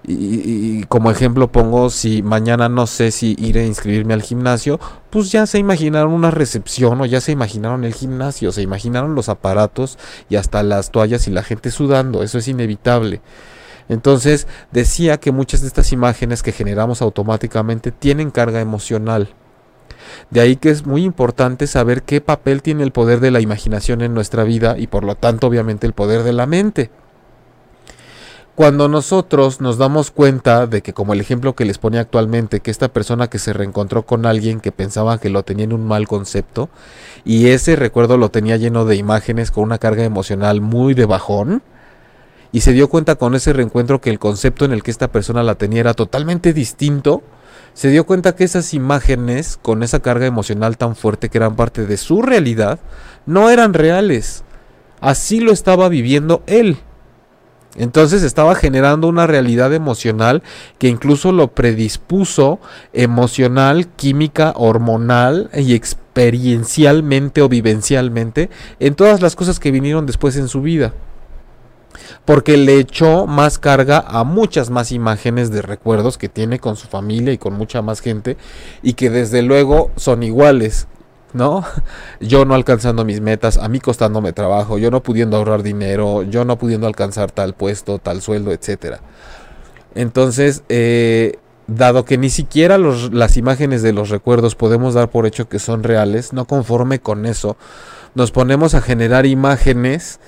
[0.10, 5.32] y, como ejemplo pongo, si mañana no sé si iré a inscribirme al gimnasio, pues
[5.34, 9.98] ya se imaginaron una recepción o ya se imaginaron el gimnasio, se imaginaron los aparatos
[10.30, 13.22] y hasta las toallas y la gente sudando, eso es inevitable.
[13.90, 19.30] Entonces decía que muchas de estas imágenes que generamos automáticamente tienen carga emocional.
[20.30, 24.02] De ahí que es muy importante saber qué papel tiene el poder de la imaginación
[24.02, 26.92] en nuestra vida y por lo tanto obviamente el poder de la mente.
[28.58, 32.72] Cuando nosotros nos damos cuenta de que, como el ejemplo que les pone actualmente, que
[32.72, 36.08] esta persona que se reencontró con alguien que pensaba que lo tenía en un mal
[36.08, 36.68] concepto,
[37.24, 41.62] y ese recuerdo lo tenía lleno de imágenes con una carga emocional muy de bajón,
[42.52, 45.44] y se dio cuenta con ese reencuentro que el concepto en el que esta persona
[45.44, 47.22] la tenía era totalmente distinto,
[47.76, 51.86] se dio cuenta que esas imágenes con esa carga emocional tan fuerte que eran parte
[51.86, 52.80] de su realidad,
[53.28, 54.44] no eran reales.
[55.00, 56.80] Así lo estaba viviendo él.
[57.78, 60.42] Entonces estaba generando una realidad emocional
[60.80, 62.60] que incluso lo predispuso
[62.92, 70.48] emocional, química, hormonal y experiencialmente o vivencialmente en todas las cosas que vinieron después en
[70.48, 70.94] su vida.
[72.26, 76.88] Porque le echó más carga a muchas más imágenes de recuerdos que tiene con su
[76.88, 78.38] familia y con mucha más gente
[78.82, 80.88] y que desde luego son iguales.
[81.34, 81.64] ¿No?
[82.20, 86.46] Yo no alcanzando mis metas, a mí costándome trabajo, yo no pudiendo ahorrar dinero, yo
[86.46, 89.00] no pudiendo alcanzar tal puesto, tal sueldo, etcétera.
[89.96, 91.38] Entonces, eh,
[91.68, 95.84] dado que ni siquiera las imágenes de los recuerdos podemos dar por hecho que son
[95.84, 97.58] reales, no conforme con eso,
[98.16, 100.20] nos ponemos a generar imágenes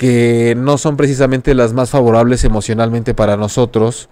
[0.00, 4.08] que no son precisamente las más favorables emocionalmente para nosotros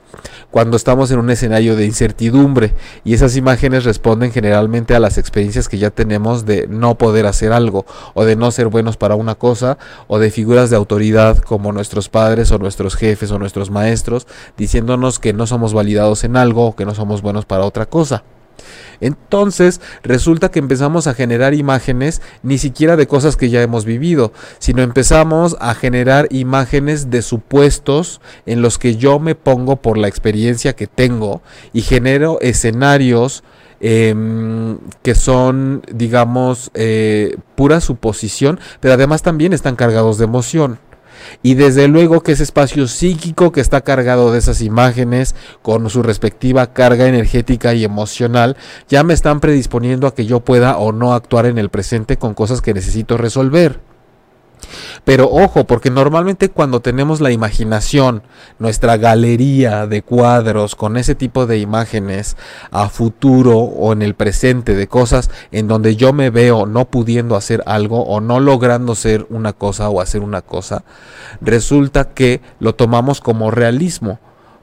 [0.50, 2.74] cuando estamos en un escenario de incertidumbre
[3.04, 7.54] y esas imágenes responden generalmente a las experiencias que ya tenemos de no poder hacer
[7.54, 11.72] algo o de no ser buenos para una cosa o de figuras de autoridad como
[11.72, 14.26] nuestros padres o nuestros jefes o nuestros maestros
[14.58, 18.24] diciéndonos que no somos validados en algo o que no somos buenos para otra cosa.
[19.00, 24.32] Entonces resulta que empezamos a generar imágenes ni siquiera de cosas que ya hemos vivido,
[24.58, 30.08] sino empezamos a generar imágenes de supuestos en los que yo me pongo por la
[30.08, 33.44] experiencia que tengo y genero escenarios
[33.80, 40.78] em, que son, digamos, eh, pura suposición, pero además también están cargados de emoción.
[41.42, 46.02] Y desde luego que ese espacio psíquico que está cargado de esas imágenes, con su
[46.02, 48.56] respectiva carga energética y emocional,
[48.88, 52.34] ya me están predisponiendo a que yo pueda o no actuar en el presente con
[52.34, 53.87] cosas que necesito resolver.
[55.04, 58.22] Pero ojo, porque normalmente cuando tenemos la imaginación,
[58.58, 62.36] nuestra galería de cuadros con ese tipo de imágenes
[62.70, 67.36] a futuro o en el presente de cosas en donde yo me veo no pudiendo
[67.36, 70.84] hacer algo o no logrando ser una cosa o hacer una cosa,
[71.40, 74.18] resulta que lo tomamos como realismo.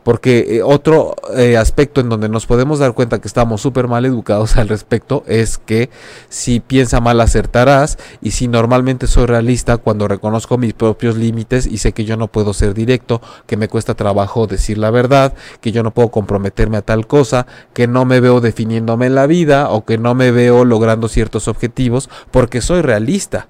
[0.06, 4.06] Porque eh, otro eh, aspecto en donde nos podemos dar cuenta que estamos súper mal
[4.06, 5.89] educados al respecto es que
[6.30, 11.80] si piensa mal acertarás y si normalmente soy realista cuando reconozco mis propios límites y
[11.80, 15.72] sé que yo no puedo ser directo, que me cuesta trabajo decir la verdad, que
[15.72, 19.71] yo no puedo comprometerme a tal cosa, que no me veo definiéndome en la vida
[19.71, 23.48] o que no me veo logrando ciertos objetivos porque soy realista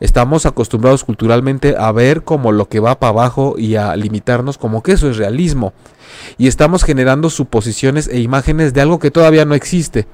[0.00, 4.82] Estamos acostumbrados culturalmente a ver como lo que va para abajo y a limitarnos como
[4.82, 5.72] que eso es realismo.
[6.36, 10.06] Y estamos generando suposiciones e imágenes de algo que todavía no existe.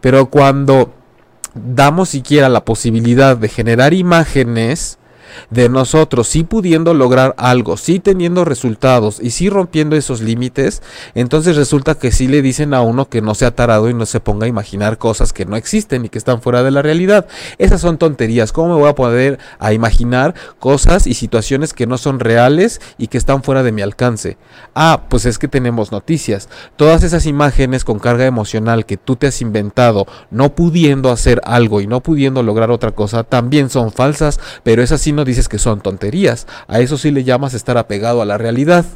[0.00, 0.92] Pero cuando
[1.54, 4.97] damos siquiera la posibilidad de generar imágenes,
[5.50, 10.82] de nosotros sí pudiendo lograr algo, sí teniendo resultados y sí rompiendo esos límites,
[11.14, 14.20] entonces resulta que sí le dicen a uno que no sea tarado y no se
[14.20, 17.26] ponga a imaginar cosas que no existen y que están fuera de la realidad.
[17.58, 18.52] Esas son tonterías.
[18.52, 23.08] ¿Cómo me voy a poder a imaginar cosas y situaciones que no son reales y
[23.08, 24.38] que están fuera de mi alcance?
[24.74, 26.48] Ah, pues es que tenemos noticias.
[26.76, 31.80] Todas esas imágenes con carga emocional que tú te has inventado, no pudiendo hacer algo
[31.80, 35.58] y no pudiendo lograr otra cosa, también son falsas, pero esas sí no dices que
[35.58, 36.46] son tonterías.
[36.68, 38.86] A eso sí le llamas estar apegado a la realidad.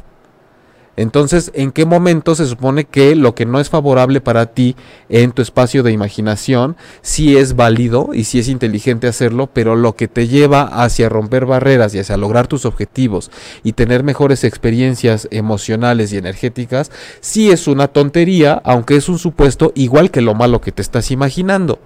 [0.95, 4.75] Entonces, ¿en qué momento se supone que lo que no es favorable para ti
[5.09, 9.95] en tu espacio de imaginación sí es válido y sí es inteligente hacerlo, pero lo
[9.95, 13.31] que te lleva hacia romper barreras y hacia lograr tus objetivos
[13.63, 19.71] y tener mejores experiencias emocionales y energéticas, sí es una tontería, aunque es un supuesto
[19.75, 21.79] igual que lo malo que te estás imaginando?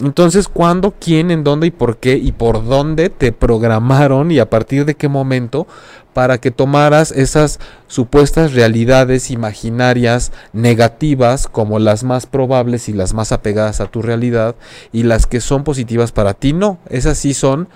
[0.00, 4.48] Entonces, ¿cuándo, quién, en dónde y por qué y por dónde te programaron y a
[4.48, 5.66] partir de qué momento
[6.14, 13.32] para que tomaras esas supuestas realidades imaginarias negativas como las más probables y las más
[13.32, 14.56] apegadas a tu realidad
[14.92, 16.54] y las que son positivas para ti?
[16.54, 17.68] No, esas sí son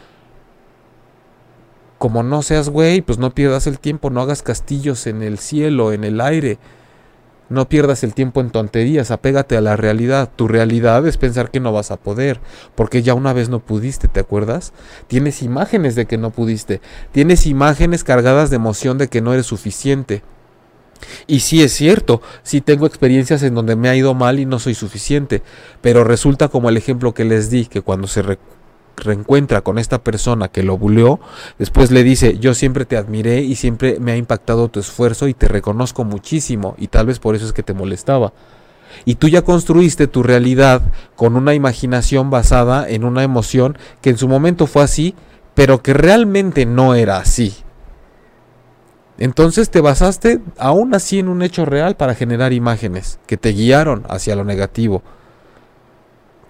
[1.99, 5.93] como no seas güey, pues no pierdas el tiempo, no hagas castillos en el cielo,
[5.93, 6.59] en el aire
[7.49, 10.31] no pierdas el tiempo en tonterías, apégate a la realidad.
[10.35, 12.41] Tu realidad es pensar que no vas a poder,
[12.75, 14.73] porque ya una vez no pudiste, ¿te acuerdas?
[15.07, 16.81] Tienes imágenes de que no pudiste,
[17.13, 20.23] tienes imágenes cargadas de emoción de que no eres suficiente.
[21.27, 24.59] Y sí es cierto, sí tengo experiencias en donde me ha ido mal y no
[24.59, 25.43] soy suficiente,
[25.83, 28.23] pero resulta como el ejemplo que les di, que cuando se,
[28.97, 31.21] reencuentra con esta persona que lo buleó,
[31.59, 35.35] después le dice, yo siempre te admiré y siempre me ha impactado tu esfuerzo y
[35.35, 38.33] te reconozco muchísimo y tal vez por eso es que te molestaba.
[39.05, 40.83] Y tú ya construiste tu realidad
[41.17, 45.15] con una imaginación basada en una emoción que en su momento fue así,
[45.55, 47.55] pero que realmente no era así.
[49.19, 54.05] Entonces te basaste aún así en un hecho real para generar imágenes que te guiaron
[54.09, 55.03] hacia lo negativo.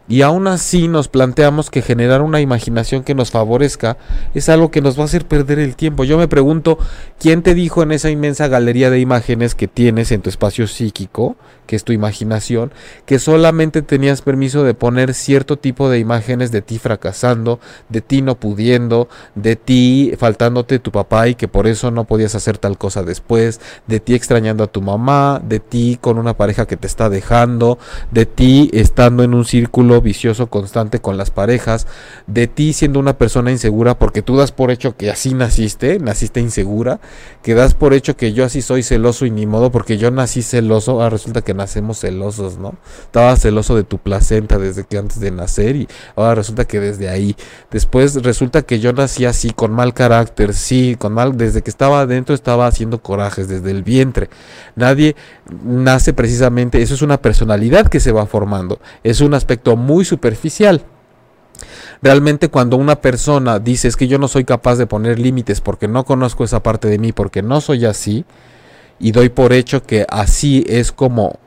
[0.08, 3.96] Y aún así nos planteamos que generar una imaginación que nos favorezca
[4.34, 6.04] es algo que nos va a hacer perder el tiempo.
[6.04, 6.78] Yo me pregunto,
[7.18, 11.36] ¿quién te dijo en esa inmensa galería de imágenes que tienes en tu espacio psíquico
[11.66, 12.72] que es tu imaginación,
[13.04, 18.22] que solamente tenías permiso de poner cierto tipo de imágenes de ti fracasando, de ti
[18.22, 22.78] no pudiendo, de ti faltándote tu papá y que por eso no podías hacer tal
[22.78, 26.86] cosa después, de ti extrañando a tu mamá, de ti con una pareja que te
[26.86, 27.78] está dejando,
[28.10, 31.86] de ti estando en un círculo vicioso constante con las parejas,
[32.26, 36.40] de ti siendo una persona insegura porque tú das por hecho que así naciste, naciste
[36.40, 37.00] insegura,
[37.42, 40.42] que das por hecho que yo así soy celoso y ni modo porque yo nací
[40.42, 42.74] celoso, ahora resulta que nacemos celosos, ¿no?
[43.02, 47.08] Estaba celoso de tu placenta desde que antes de nacer y ahora resulta que desde
[47.08, 47.36] ahí.
[47.70, 52.00] Después resulta que yo nací así, con mal carácter, sí, con mal, desde que estaba
[52.00, 54.28] adentro estaba haciendo corajes, desde el vientre.
[54.74, 55.16] Nadie
[55.64, 60.82] nace precisamente, eso es una personalidad que se va formando, es un aspecto muy superficial.
[62.02, 65.88] Realmente cuando una persona dice es que yo no soy capaz de poner límites porque
[65.88, 68.24] no conozco esa parte de mí, porque no soy así,
[68.98, 71.38] y doy por hecho que así es como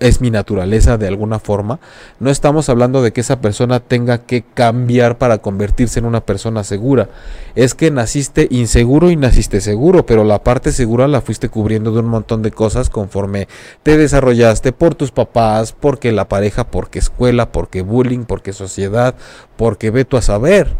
[0.00, 1.80] es mi naturaleza de alguna forma.
[2.20, 6.64] No estamos hablando de que esa persona tenga que cambiar para convertirse en una persona
[6.64, 7.08] segura.
[7.54, 12.00] Es que naciste inseguro y naciste seguro, pero la parte segura la fuiste cubriendo de
[12.00, 13.48] un montón de cosas conforme
[13.82, 19.14] te desarrollaste por tus papás, porque la pareja, porque escuela, porque bullying, porque sociedad,
[19.56, 20.76] porque ve tú a saber.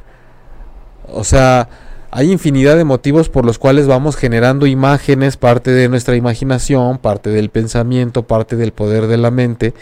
[1.11, 1.69] O sea,
[2.11, 7.30] hay infinidad de motivos por los cuales vamos generando imágenes, parte de nuestra imaginación, parte
[7.30, 9.74] del pensamiento, parte del poder de la mente,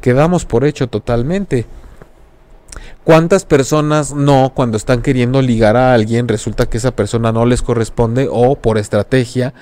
[0.00, 1.66] que damos por hecho totalmente.
[3.04, 7.62] ¿Cuántas personas no, cuando están queriendo ligar a alguien, resulta que esa persona no les
[7.62, 9.54] corresponde o por estrategia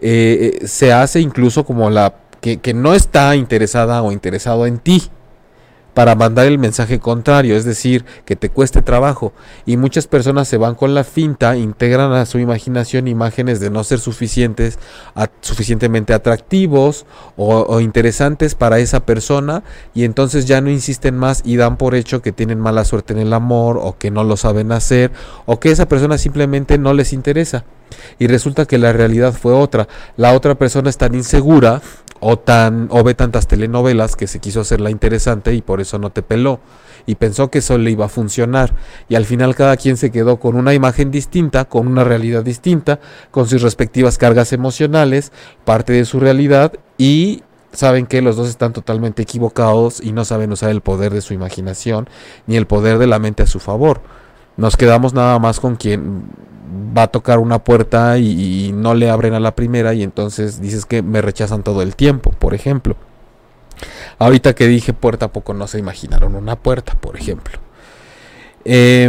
[0.00, 5.10] eh, se hace incluso como la que, que no está interesada o interesado en ti?
[5.94, 9.32] Para mandar el mensaje contrario, es decir, que te cueste trabajo.
[9.66, 13.82] Y muchas personas se van con la finta, integran a su imaginación imágenes de no
[13.82, 14.78] ser suficientes,
[15.40, 19.62] suficientemente atractivos o, interesantes para esa persona
[19.94, 23.18] y entonces ya no insisten más y dan por hecho que tienen mala suerte en
[23.18, 25.10] el amor o que no lo saben hacer
[25.46, 27.64] o que esa persona simplemente no les interesa.
[28.18, 29.88] Y resulta que la realidad fue otra.
[30.16, 31.80] La otra persona es tan insegura
[32.20, 36.10] o tan o ve tantas telenovelas que se quiso hacerla interesante y por eso no
[36.10, 36.60] te peló
[37.06, 38.74] y pensó que eso le iba a funcionar
[39.08, 43.00] y al final cada quien se quedó con una imagen distinta, con una realidad distinta,
[43.30, 45.32] con sus respectivas cargas emocionales,
[45.64, 47.42] parte de su realidad y
[47.72, 51.34] saben que los dos están totalmente equivocados y no saben usar el poder de su
[51.34, 52.08] imaginación
[52.46, 54.00] ni el poder de la mente a su favor.
[54.56, 56.24] Nos quedamos nada más con quien
[56.96, 60.86] va a tocar una puerta y, no le abren a la primera y entonces dices
[60.86, 62.96] que me rechazan todo el tiempo, por ejemplo.
[64.18, 67.58] Ahorita que dije puerta, poco no se imaginaron una puerta, por ejemplo.
[68.64, 69.08] Eh,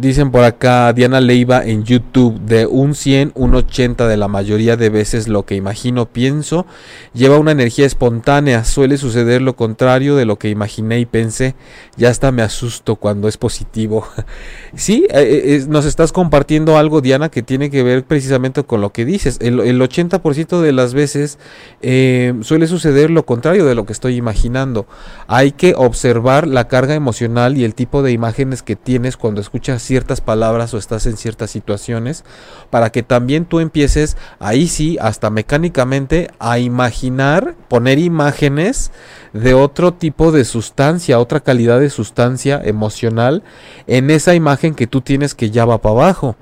[0.00, 4.78] Dicen por acá Diana Leiva en YouTube de un 100, un 80 de la mayoría
[4.78, 6.64] de veces lo que imagino pienso
[7.12, 8.64] lleva una energía espontánea.
[8.64, 11.54] Suele suceder lo contrario de lo que imaginé y pensé.
[11.98, 14.06] Ya hasta me asusto cuando es positivo.
[14.74, 18.94] sí, eh, eh, nos estás compartiendo algo Diana que tiene que ver precisamente con lo
[18.94, 19.36] que dices.
[19.42, 21.38] El, 80% de las veces
[21.82, 24.86] eh, suele suceder lo contrario de lo que estoy imaginando.
[25.26, 29.89] Hay que observar la carga emocional y el tipo de imágenes que tienes cuando escuchas
[29.90, 32.22] ciertas palabras o estás en ciertas situaciones
[32.70, 38.92] para que también tú empieces ahí sí hasta mecánicamente a imaginar, poner imágenes
[39.32, 43.42] de otro tipo de sustancia, otra calidad de sustancia emocional
[43.88, 46.36] en esa imagen que tú tienes que ya va para abajo.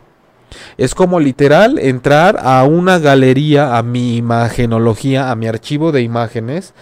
[0.77, 6.75] Es como literal entrar a una galería, a mi imagenología, a mi archivo de imágenes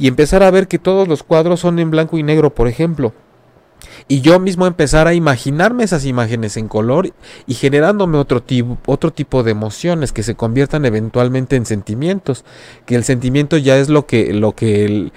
[0.00, 3.12] y empezar a ver que todos los cuadros son en blanco y negro, por ejemplo
[4.08, 7.12] y yo mismo empezar a imaginarme esas imágenes en color
[7.46, 12.44] y generándome otro tipo, otro tipo de emociones que se conviertan eventualmente en sentimientos,
[12.86, 15.12] que el sentimiento ya es lo que, lo que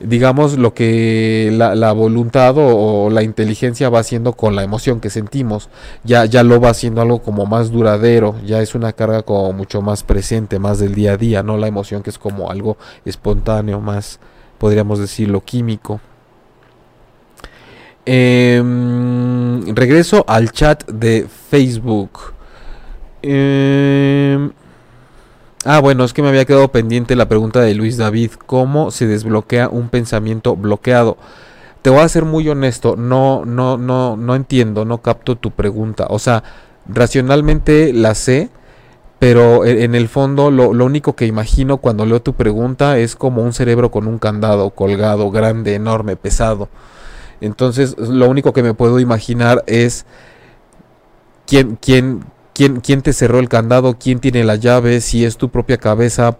[0.00, 5.70] digamos, lo que la, voluntad o, la inteligencia va haciendo con la emoción que sentimos,
[6.04, 9.80] ya, ya lo va haciendo algo como más duradero, ya es una carga como mucho
[9.80, 12.76] más presente, más del día a día, no la emoción que es como algo
[13.06, 14.20] espontáneo, más,
[14.58, 16.00] podríamos decirlo, químico.
[18.08, 22.34] Em, regreso al chat de Facebook.
[23.20, 24.52] Em,
[25.64, 28.30] ah, bueno, es que me había quedado pendiente la pregunta de Luis David.
[28.46, 31.16] ¿Cómo se desbloquea un pensamiento bloqueado?
[31.82, 36.06] Te voy a ser muy honesto, no, no, no, no entiendo, no capto tu pregunta.
[36.08, 36.44] O sea,
[36.88, 38.50] racionalmente la sé,
[39.18, 43.16] pero e, en el fondo lo, lo, único que imagino cuando leo tu pregunta es
[43.16, 46.68] como un cerebro con un candado colgado, grande, enorme, pesado.
[47.40, 50.06] Entonces, lo único que me puedo imaginar es
[51.46, 52.24] quién, quién,
[52.54, 56.38] quién, quién te cerró el candado, quién tiene la llave, si es tu propia cabeza,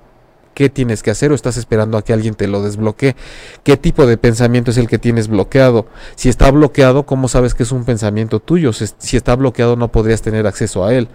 [0.55, 3.15] qué tienes que hacer o estás esperando a que alguien te lo desbloquee.
[3.63, 5.87] ¿Qué tipo de pensamiento es el que tienes bloqueado?
[6.15, 8.73] Si está bloqueado, ¿cómo sabes que es un pensamiento tuyo?
[8.73, 11.09] Si está bloqueado, no podrías tener acceso a él.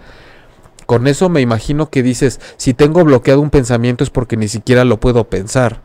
[0.86, 4.84] Con eso me imagino que dices, si tengo bloqueado un pensamiento es porque ni siquiera
[4.84, 5.80] lo puedo pensar.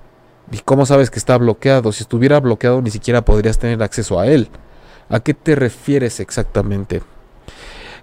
[0.52, 1.91] ¿Y cómo sabes que está bloqueado?
[1.91, 4.50] Si estuviera bloqueado ni siquiera podrías tener acceso a él.
[5.10, 7.02] ¿A qué te refieres exactamente?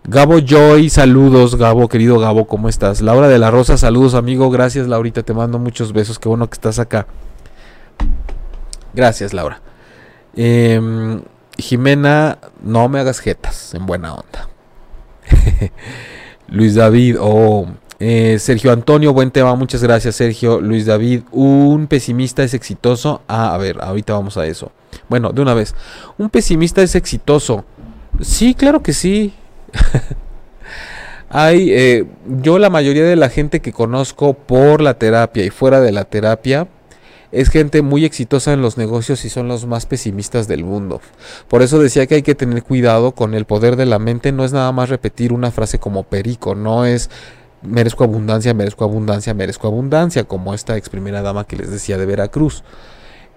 [0.07, 3.01] Gabo Joy, saludos, Gabo, querido Gabo, ¿cómo estás?
[3.01, 6.55] Laura de la Rosa, saludos, amigo, gracias, Laurita, te mando muchos besos, qué bueno que
[6.55, 7.07] estás acá.
[8.93, 9.63] Gracias, Laura.
[10.37, 11.23] Em,
[11.57, 14.49] Jimena, no me hagas jetas, en buena onda.
[16.49, 17.67] Luis David, oh,
[18.07, 20.61] eh, Sergio Antonio, buen tema, muchas gracias Sergio.
[20.61, 23.23] Luis David, un pesimista es exitoso.
[23.29, 24.73] Ah, a ver, ahorita vamos a eso.
[25.09, 25.75] Bueno, de una vez,
[26.19, 27.65] un pesimista es exitoso.
[28.21, 29.33] Sí, claro que sí.
[31.31, 32.05] Hay, eh,
[32.43, 36.05] yo la mayoría de la gente que conozco por la terapia y fuera de la
[36.05, 36.69] terapia,
[37.33, 41.01] es gente muy exitosa en los negocios y son los más pesimistas del mundo.
[41.49, 44.31] Por eso decía que hay que tener cuidado con el poder de la mente.
[44.31, 47.09] No es nada más repetir una frase como perico, no es
[47.65, 52.07] merezco abundancia, merezco abundancia, merezco abundancia, como esta ex primera dama que les decía de
[52.07, 52.63] Veracruz.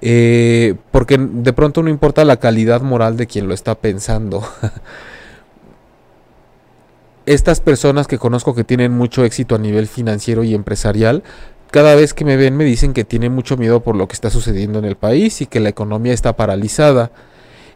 [0.01, 4.43] Eh, porque de pronto no importa la calidad moral de quien lo está pensando.
[7.25, 11.23] Estas personas que conozco que tienen mucho éxito a nivel financiero y empresarial,
[11.71, 14.29] cada vez que me ven me dicen que tienen mucho miedo por lo que está
[14.29, 17.11] sucediendo en el país y que la economía está paralizada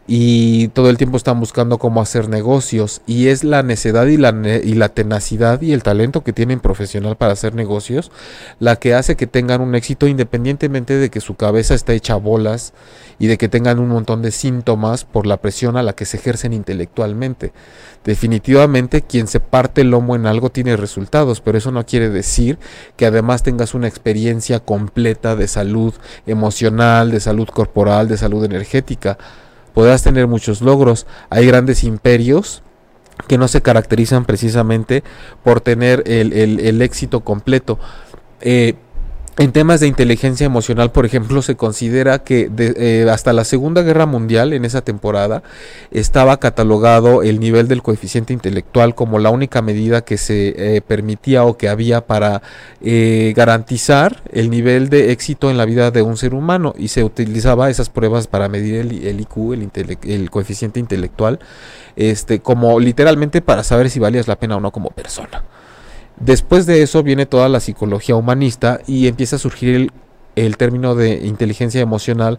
[0.06, 4.30] y todo el tiempo están buscando cómo hacer negocios y es la necedad y la,
[4.62, 8.10] y la tenacidad y el talento que tienen profesional para hacer negocios
[8.58, 12.72] la que hace que tengan un éxito independientemente de que su cabeza está hecha bolas
[13.20, 16.16] y de que tengan un montón de síntomas por la presión a la que se
[16.16, 17.52] ejercen intelectualmente.
[18.04, 22.58] Definitivamente quien se parte el lomo en algo tiene resultados, pero eso no quiere decir
[22.96, 25.94] que además tengas una experiencia completa de salud
[26.26, 29.18] emocional, de salud corporal, de salud energética
[29.74, 31.06] podrás tener muchos logros.
[31.30, 32.62] Hay grandes imperios
[33.26, 35.02] que no se caracterizan precisamente
[35.42, 37.78] por tener el, éxito completo.
[38.40, 38.74] Eh,
[39.38, 44.04] en temas de inteligencia emocional, por ejemplo, se considera que eh, hasta la Segunda Guerra
[44.04, 45.42] Mundial, en esa temporada,
[45.90, 51.44] estaba catalogado el nivel del coeficiente intelectual como la única medida que se eh, permitía
[51.44, 52.42] o que había para
[52.82, 57.02] eh, garantizar el nivel de éxito en la vida de un ser humano y se
[57.02, 61.40] utilizaba esas pruebas para medir el, IQ, el, el, coeficiente intelectual,
[61.96, 65.42] este, como literalmente para saber si valías la pena o no como persona.
[66.20, 69.90] Después de eso viene toda la psicología humanista y empieza a surgir
[70.36, 72.38] el, término de inteligencia emocional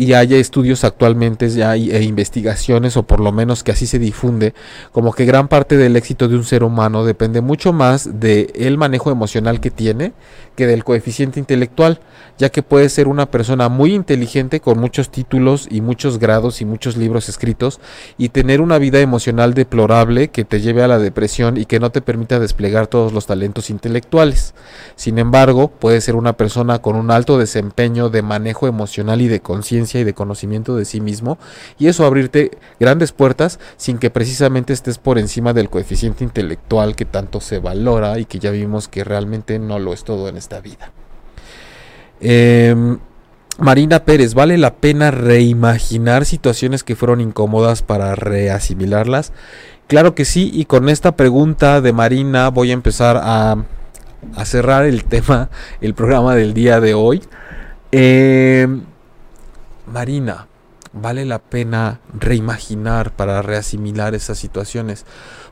[0.00, 4.54] y haya estudios actualmente ya e investigaciones o por lo menos que así se difunde
[4.92, 8.78] como que gran parte del éxito de un ser humano depende mucho más del el
[8.78, 10.14] manejo emocional que tiene
[10.56, 12.00] que del coeficiente intelectual
[12.38, 16.64] ya que puede ser una persona muy inteligente con muchos títulos y muchos grados y
[16.64, 17.78] muchos libros escritos
[18.16, 21.90] y tener una vida emocional deplorable que te lleve a la depresión y que no
[21.90, 24.54] te permita desplegar todos los talentos intelectuales.
[24.96, 29.40] Sin embargo, puede ser una persona con un alto desempeño de manejo emocional y de
[29.40, 31.38] conciencia y de conocimiento de sí mismo
[31.78, 37.04] y eso abrirte grandes puertas sin que precisamente estés por encima del coeficiente intelectual que
[37.04, 40.60] tanto se valora y que ya vimos que realmente no lo es todo en esta
[40.60, 40.92] vida.
[42.20, 42.98] Em,
[43.58, 49.32] Marina Pérez, ¿vale la pena reimaginar situaciones que fueron incómodas para reasimilarlas?
[49.86, 53.64] Claro que sí, y con esta pregunta de Marina voy a empezar a,
[54.44, 57.22] cerrar el tema, el programa del día de hoy.
[57.92, 58.82] Em,
[59.90, 60.46] Marina,
[60.92, 65.04] ¿vale la pena reimaginar para reasimilar esas situaciones?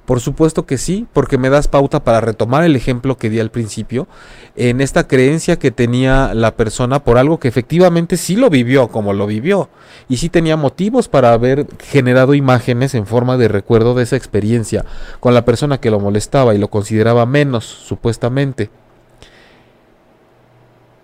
[0.05, 3.51] Por supuesto que sí, porque me das pauta para retomar el ejemplo que di al
[3.51, 4.07] principio,
[4.55, 9.13] en esta creencia que tenía la persona por algo que efectivamente sí lo vivió como
[9.13, 9.69] lo vivió,
[10.09, 14.85] y sí tenía motivos para haber generado imágenes en forma de recuerdo de esa experiencia
[15.19, 18.71] con la persona que lo molestaba y lo consideraba menos, supuestamente.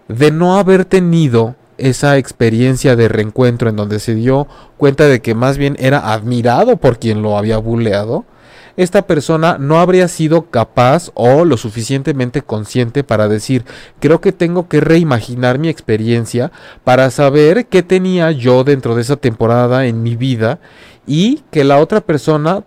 [0.06, 4.46] De no haber tenido esa experiencia de reencuentro en donde se dio
[4.76, 8.24] cuenta de que más bien era admirado por quien lo había buleado,
[8.76, 13.64] esta persona no habría sido capaz o lo suficientemente consciente para decir,
[14.00, 16.50] creo que tengo que reimaginar mi experiencia
[16.82, 20.58] para saber qué tenía yo dentro de esa temporada en mi vida
[21.06, 22.64] y que la otra persona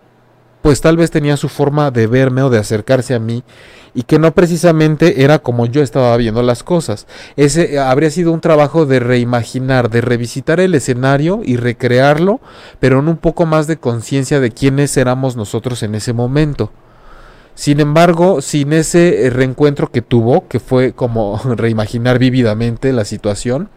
[0.62, 3.44] pues tal vez tenía su forma de verme o de acercarse a mí
[3.98, 7.08] y que no precisamente era como yo estaba viendo las cosas.
[7.36, 12.40] Ese eh, habría sido un trabajo de reimaginar, de revisitar el escenario y recrearlo,
[12.80, 16.72] pero en un poco más de conciencia de quiénes éramos nosotros en ese momento.
[17.56, 23.70] Sin embargo, sin ese eh, reencuentro que tuvo, que fue como reimaginar vívidamente la situación,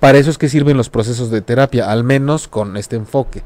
[0.00, 3.42] para eso es que sirven los procesos de terapia, al menos con este enfoque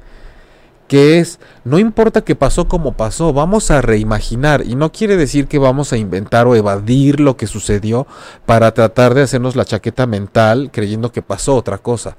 [0.91, 5.47] que es, no importa que pasó como pasó, vamos a reimaginar y no quiere decir
[5.47, 8.09] que vamos a inventar o evadir lo que sucedió
[8.45, 12.17] para tratar de hacernos la chaqueta mental creyendo que pasó otra cosa.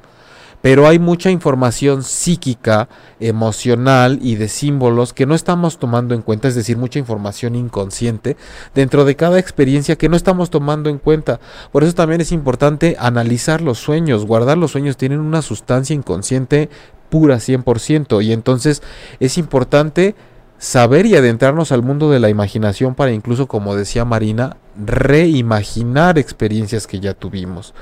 [0.62, 2.88] Pero hay mucha información psíquica,
[3.20, 8.38] emocional y de símbolos que no estamos tomando en cuenta, es decir, mucha información inconsciente
[8.76, 11.40] dentro de cada experiencia que no estamos tomando en cuenta.
[11.72, 16.70] Por eso también es importante analizar los sueños, guardar los sueños, tienen una sustancia inconsciente
[17.10, 18.24] pura 100%.
[18.24, 18.82] Y entonces
[19.20, 20.16] es importante
[20.62, 26.86] saber y adentrarnos al mundo de la imaginación para incluso, como decía Marina, reimaginar experiencias
[26.86, 27.74] que ya tuvimos.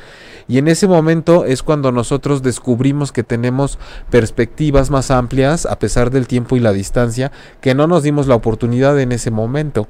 [0.47, 3.77] Y en ese momento es cuando nosotros descubrimos que tenemos
[4.09, 8.36] perspectivas más amplias a pesar del tiempo y la distancia, que no nos dimos la
[8.36, 9.89] oportunidad en ese momento.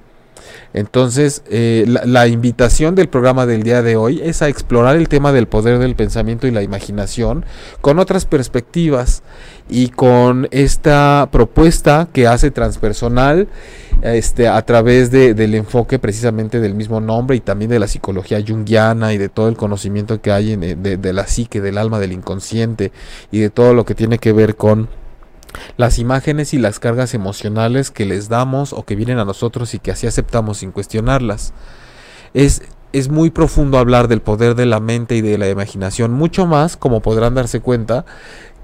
[0.73, 5.31] Entonces, eh, la, invitación del programa del día de hoy es a explorar el tema
[5.31, 7.45] del poder del pensamiento y la imaginación
[7.81, 9.23] con otras perspectivas
[9.69, 13.47] y con esta propuesta que hace transpersonal
[14.01, 19.13] este, a través del enfoque precisamente del mismo nombre y también de la psicología junguiana
[19.13, 22.91] y de todo el conocimiento que hay en, de la psique, del alma, del inconsciente
[23.31, 24.89] y de todo lo que tiene que ver con
[25.77, 29.79] las imágenes y las cargas emocionales que les damos o que vienen a nosotros y
[29.79, 31.53] que así aceptamos sin cuestionarlas.
[32.33, 32.61] Es,
[32.93, 36.77] es muy profundo hablar del poder de la mente y de la imaginación, mucho más,
[36.77, 38.05] como podrán darse cuenta,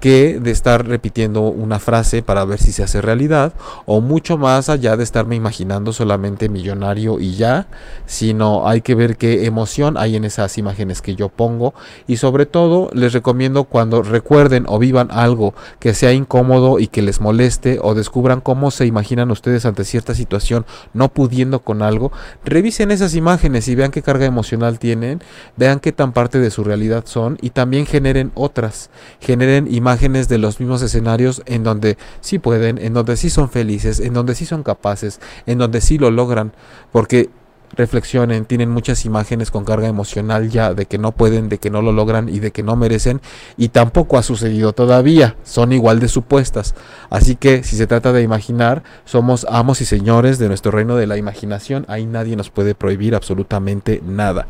[0.00, 3.52] que de estar repitiendo una frase para ver si se hace realidad
[3.86, 7.66] o mucho más allá de estarme imaginando solamente millonario y ya,
[8.04, 11.74] sino hay que ver qué emoción hay en esas imágenes que yo pongo.
[12.06, 17.02] Y sobre todo les recomiendo cuando recuerden o vivan algo que sea incómodo y que
[17.02, 22.12] les moleste o descubran cómo se imaginan ustedes ante cierta situación no pudiendo con algo,
[22.44, 25.22] revisen esas imágenes y vean qué carga emocional tienen,
[25.56, 28.90] vean qué tan parte de su realidad son y también generen otras,
[29.20, 33.48] generen imágenes imágenes de los mismos escenarios en donde sí pueden, en donde sí son
[33.48, 36.52] felices, en donde sí son capaces, en donde sí lo logran,
[36.90, 37.30] porque
[37.76, 41.82] reflexionen, tienen muchas imágenes con carga emocional ya de que no pueden, de que no
[41.82, 43.20] lo logran y de que no merecen
[43.56, 46.74] y tampoco ha sucedido todavía, son igual de supuestas.
[47.08, 51.06] Así que si se trata de imaginar, somos amos y señores de nuestro reino de
[51.06, 54.48] la imaginación, ahí nadie nos puede prohibir absolutamente nada.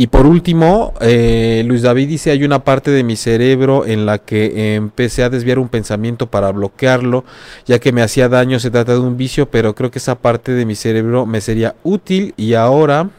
[0.00, 4.16] Y por último, eh, Luis David dice, hay una parte de mi cerebro en la
[4.16, 7.26] que empecé a desviar un pensamiento para bloquearlo,
[7.66, 10.52] ya que me hacía daño, se trata de un vicio, pero creo que esa parte
[10.52, 12.32] de mi cerebro me sería útil.
[12.38, 13.10] Y ahora...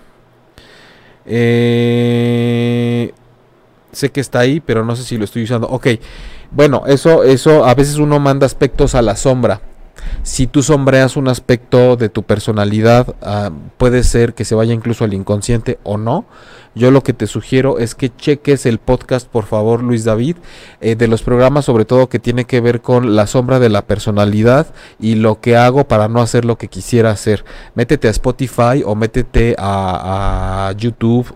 [1.27, 3.11] Eh,
[3.91, 5.67] sé que está ahí, pero no sé si lo estoy usando.
[5.67, 5.85] Ok,
[6.49, 9.61] bueno, eso, eso, a veces uno manda aspectos a la sombra
[10.23, 15.03] si tú sombreas un aspecto de tu personalidad, ah, puede ser que se vaya incluso
[15.03, 16.25] al inconsciente o no.
[16.73, 20.37] Yo lo que te sugiero es que cheques el podcast, por favor, Luis David,
[20.79, 23.85] eh, de los programas, sobre todo que tiene que ver con la sombra de la
[23.85, 27.43] personalidad y lo que hago para no hacer lo que quisiera hacer.
[27.75, 31.35] Métete a Spotify o métete a, YouTube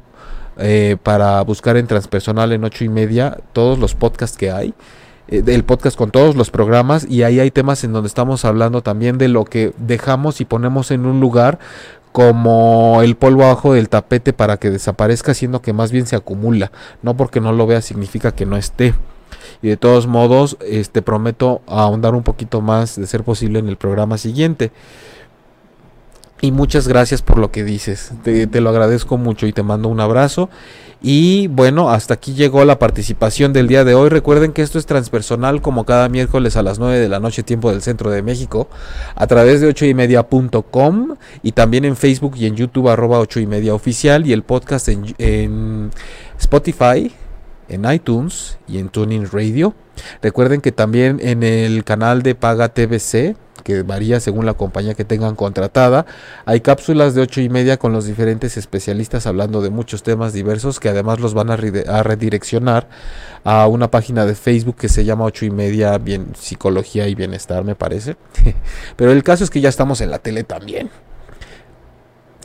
[0.57, 4.73] eh, para buscar en transpersonal en ocho y media todos los podcasts que hay
[5.27, 8.81] eh, el podcast con todos los programas y ahí hay temas en donde estamos hablando
[8.81, 11.59] también de lo que dejamos y ponemos en un lugar
[12.11, 16.71] como el polvo abajo del tapete para que desaparezca, siendo que más bien se acumula.
[17.01, 18.93] No porque no lo vea significa que no esté.
[19.61, 23.75] Y de todos modos, este prometo ahondar un poquito más de ser posible en el
[23.75, 24.71] programa siguiente.
[26.41, 28.11] Y muchas gracias por lo que dices.
[28.23, 30.49] Te, lo agradezco mucho y te mando un abrazo.
[31.01, 34.09] Y bueno, hasta aquí llegó la participación del día de hoy.
[34.09, 37.71] Recuerden que esto es transpersonal como cada miércoles a las 9 de la noche tiempo
[37.71, 38.67] del centro de México
[39.15, 43.39] a través de 8 y media.com y también en Facebook y en YouTube arroba 8
[43.39, 45.91] y media oficial y el podcast en, en
[46.37, 47.13] Spotify,
[47.69, 49.73] en iTunes y en Tuning Radio.
[50.21, 53.35] Recuerden que también en el canal de Paga TVC
[53.65, 56.05] que varía según la compañía que tengan contratada.
[56.45, 60.79] Hay cápsulas de 8 y media con los diferentes especialistas hablando de muchos temas diversos
[60.79, 62.87] que además los van a, redireccionar
[63.43, 67.63] a una página de Facebook que se llama 8 y media bien, psicología y bienestar
[67.63, 68.15] me parece.
[68.95, 70.91] Pero el caso es que ya estamos en la tele también.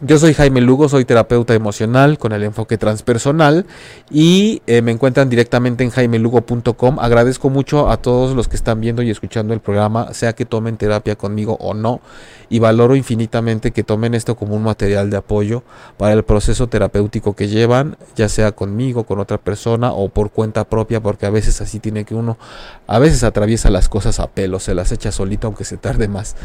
[0.03, 3.67] Yo soy Jaime Lugo, soy terapeuta emocional con el enfoque transpersonal
[4.11, 6.99] y eh, me encuentran directamente en jaimelugo.com.
[6.99, 10.79] Agradezco mucho a todos los que están viendo y escuchando el programa, sea que tomen
[10.79, 12.01] terapia conmigo o no,
[12.49, 15.65] y valoro infinitamente que tomen esto como un material de apoyo
[15.99, 20.65] para el proceso terapéutico que llevan, ya sea conmigo, con otra persona o por cuenta
[20.65, 22.39] propia, porque a veces así tiene que uno,
[22.87, 26.37] a veces atraviesa las cosas a pelo, se las echa solito aunque se tarde más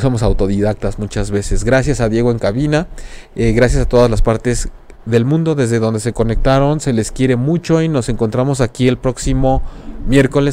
[0.00, 1.64] somos autodidactas muchas veces.
[1.64, 2.88] Gracias a Diego en cabina,
[3.36, 4.68] eh, gracias a todas las partes
[5.06, 8.96] del mundo desde donde se conectaron, se les quiere mucho y nos encontramos aquí el
[8.96, 9.62] próximo
[10.06, 10.52] miércoles.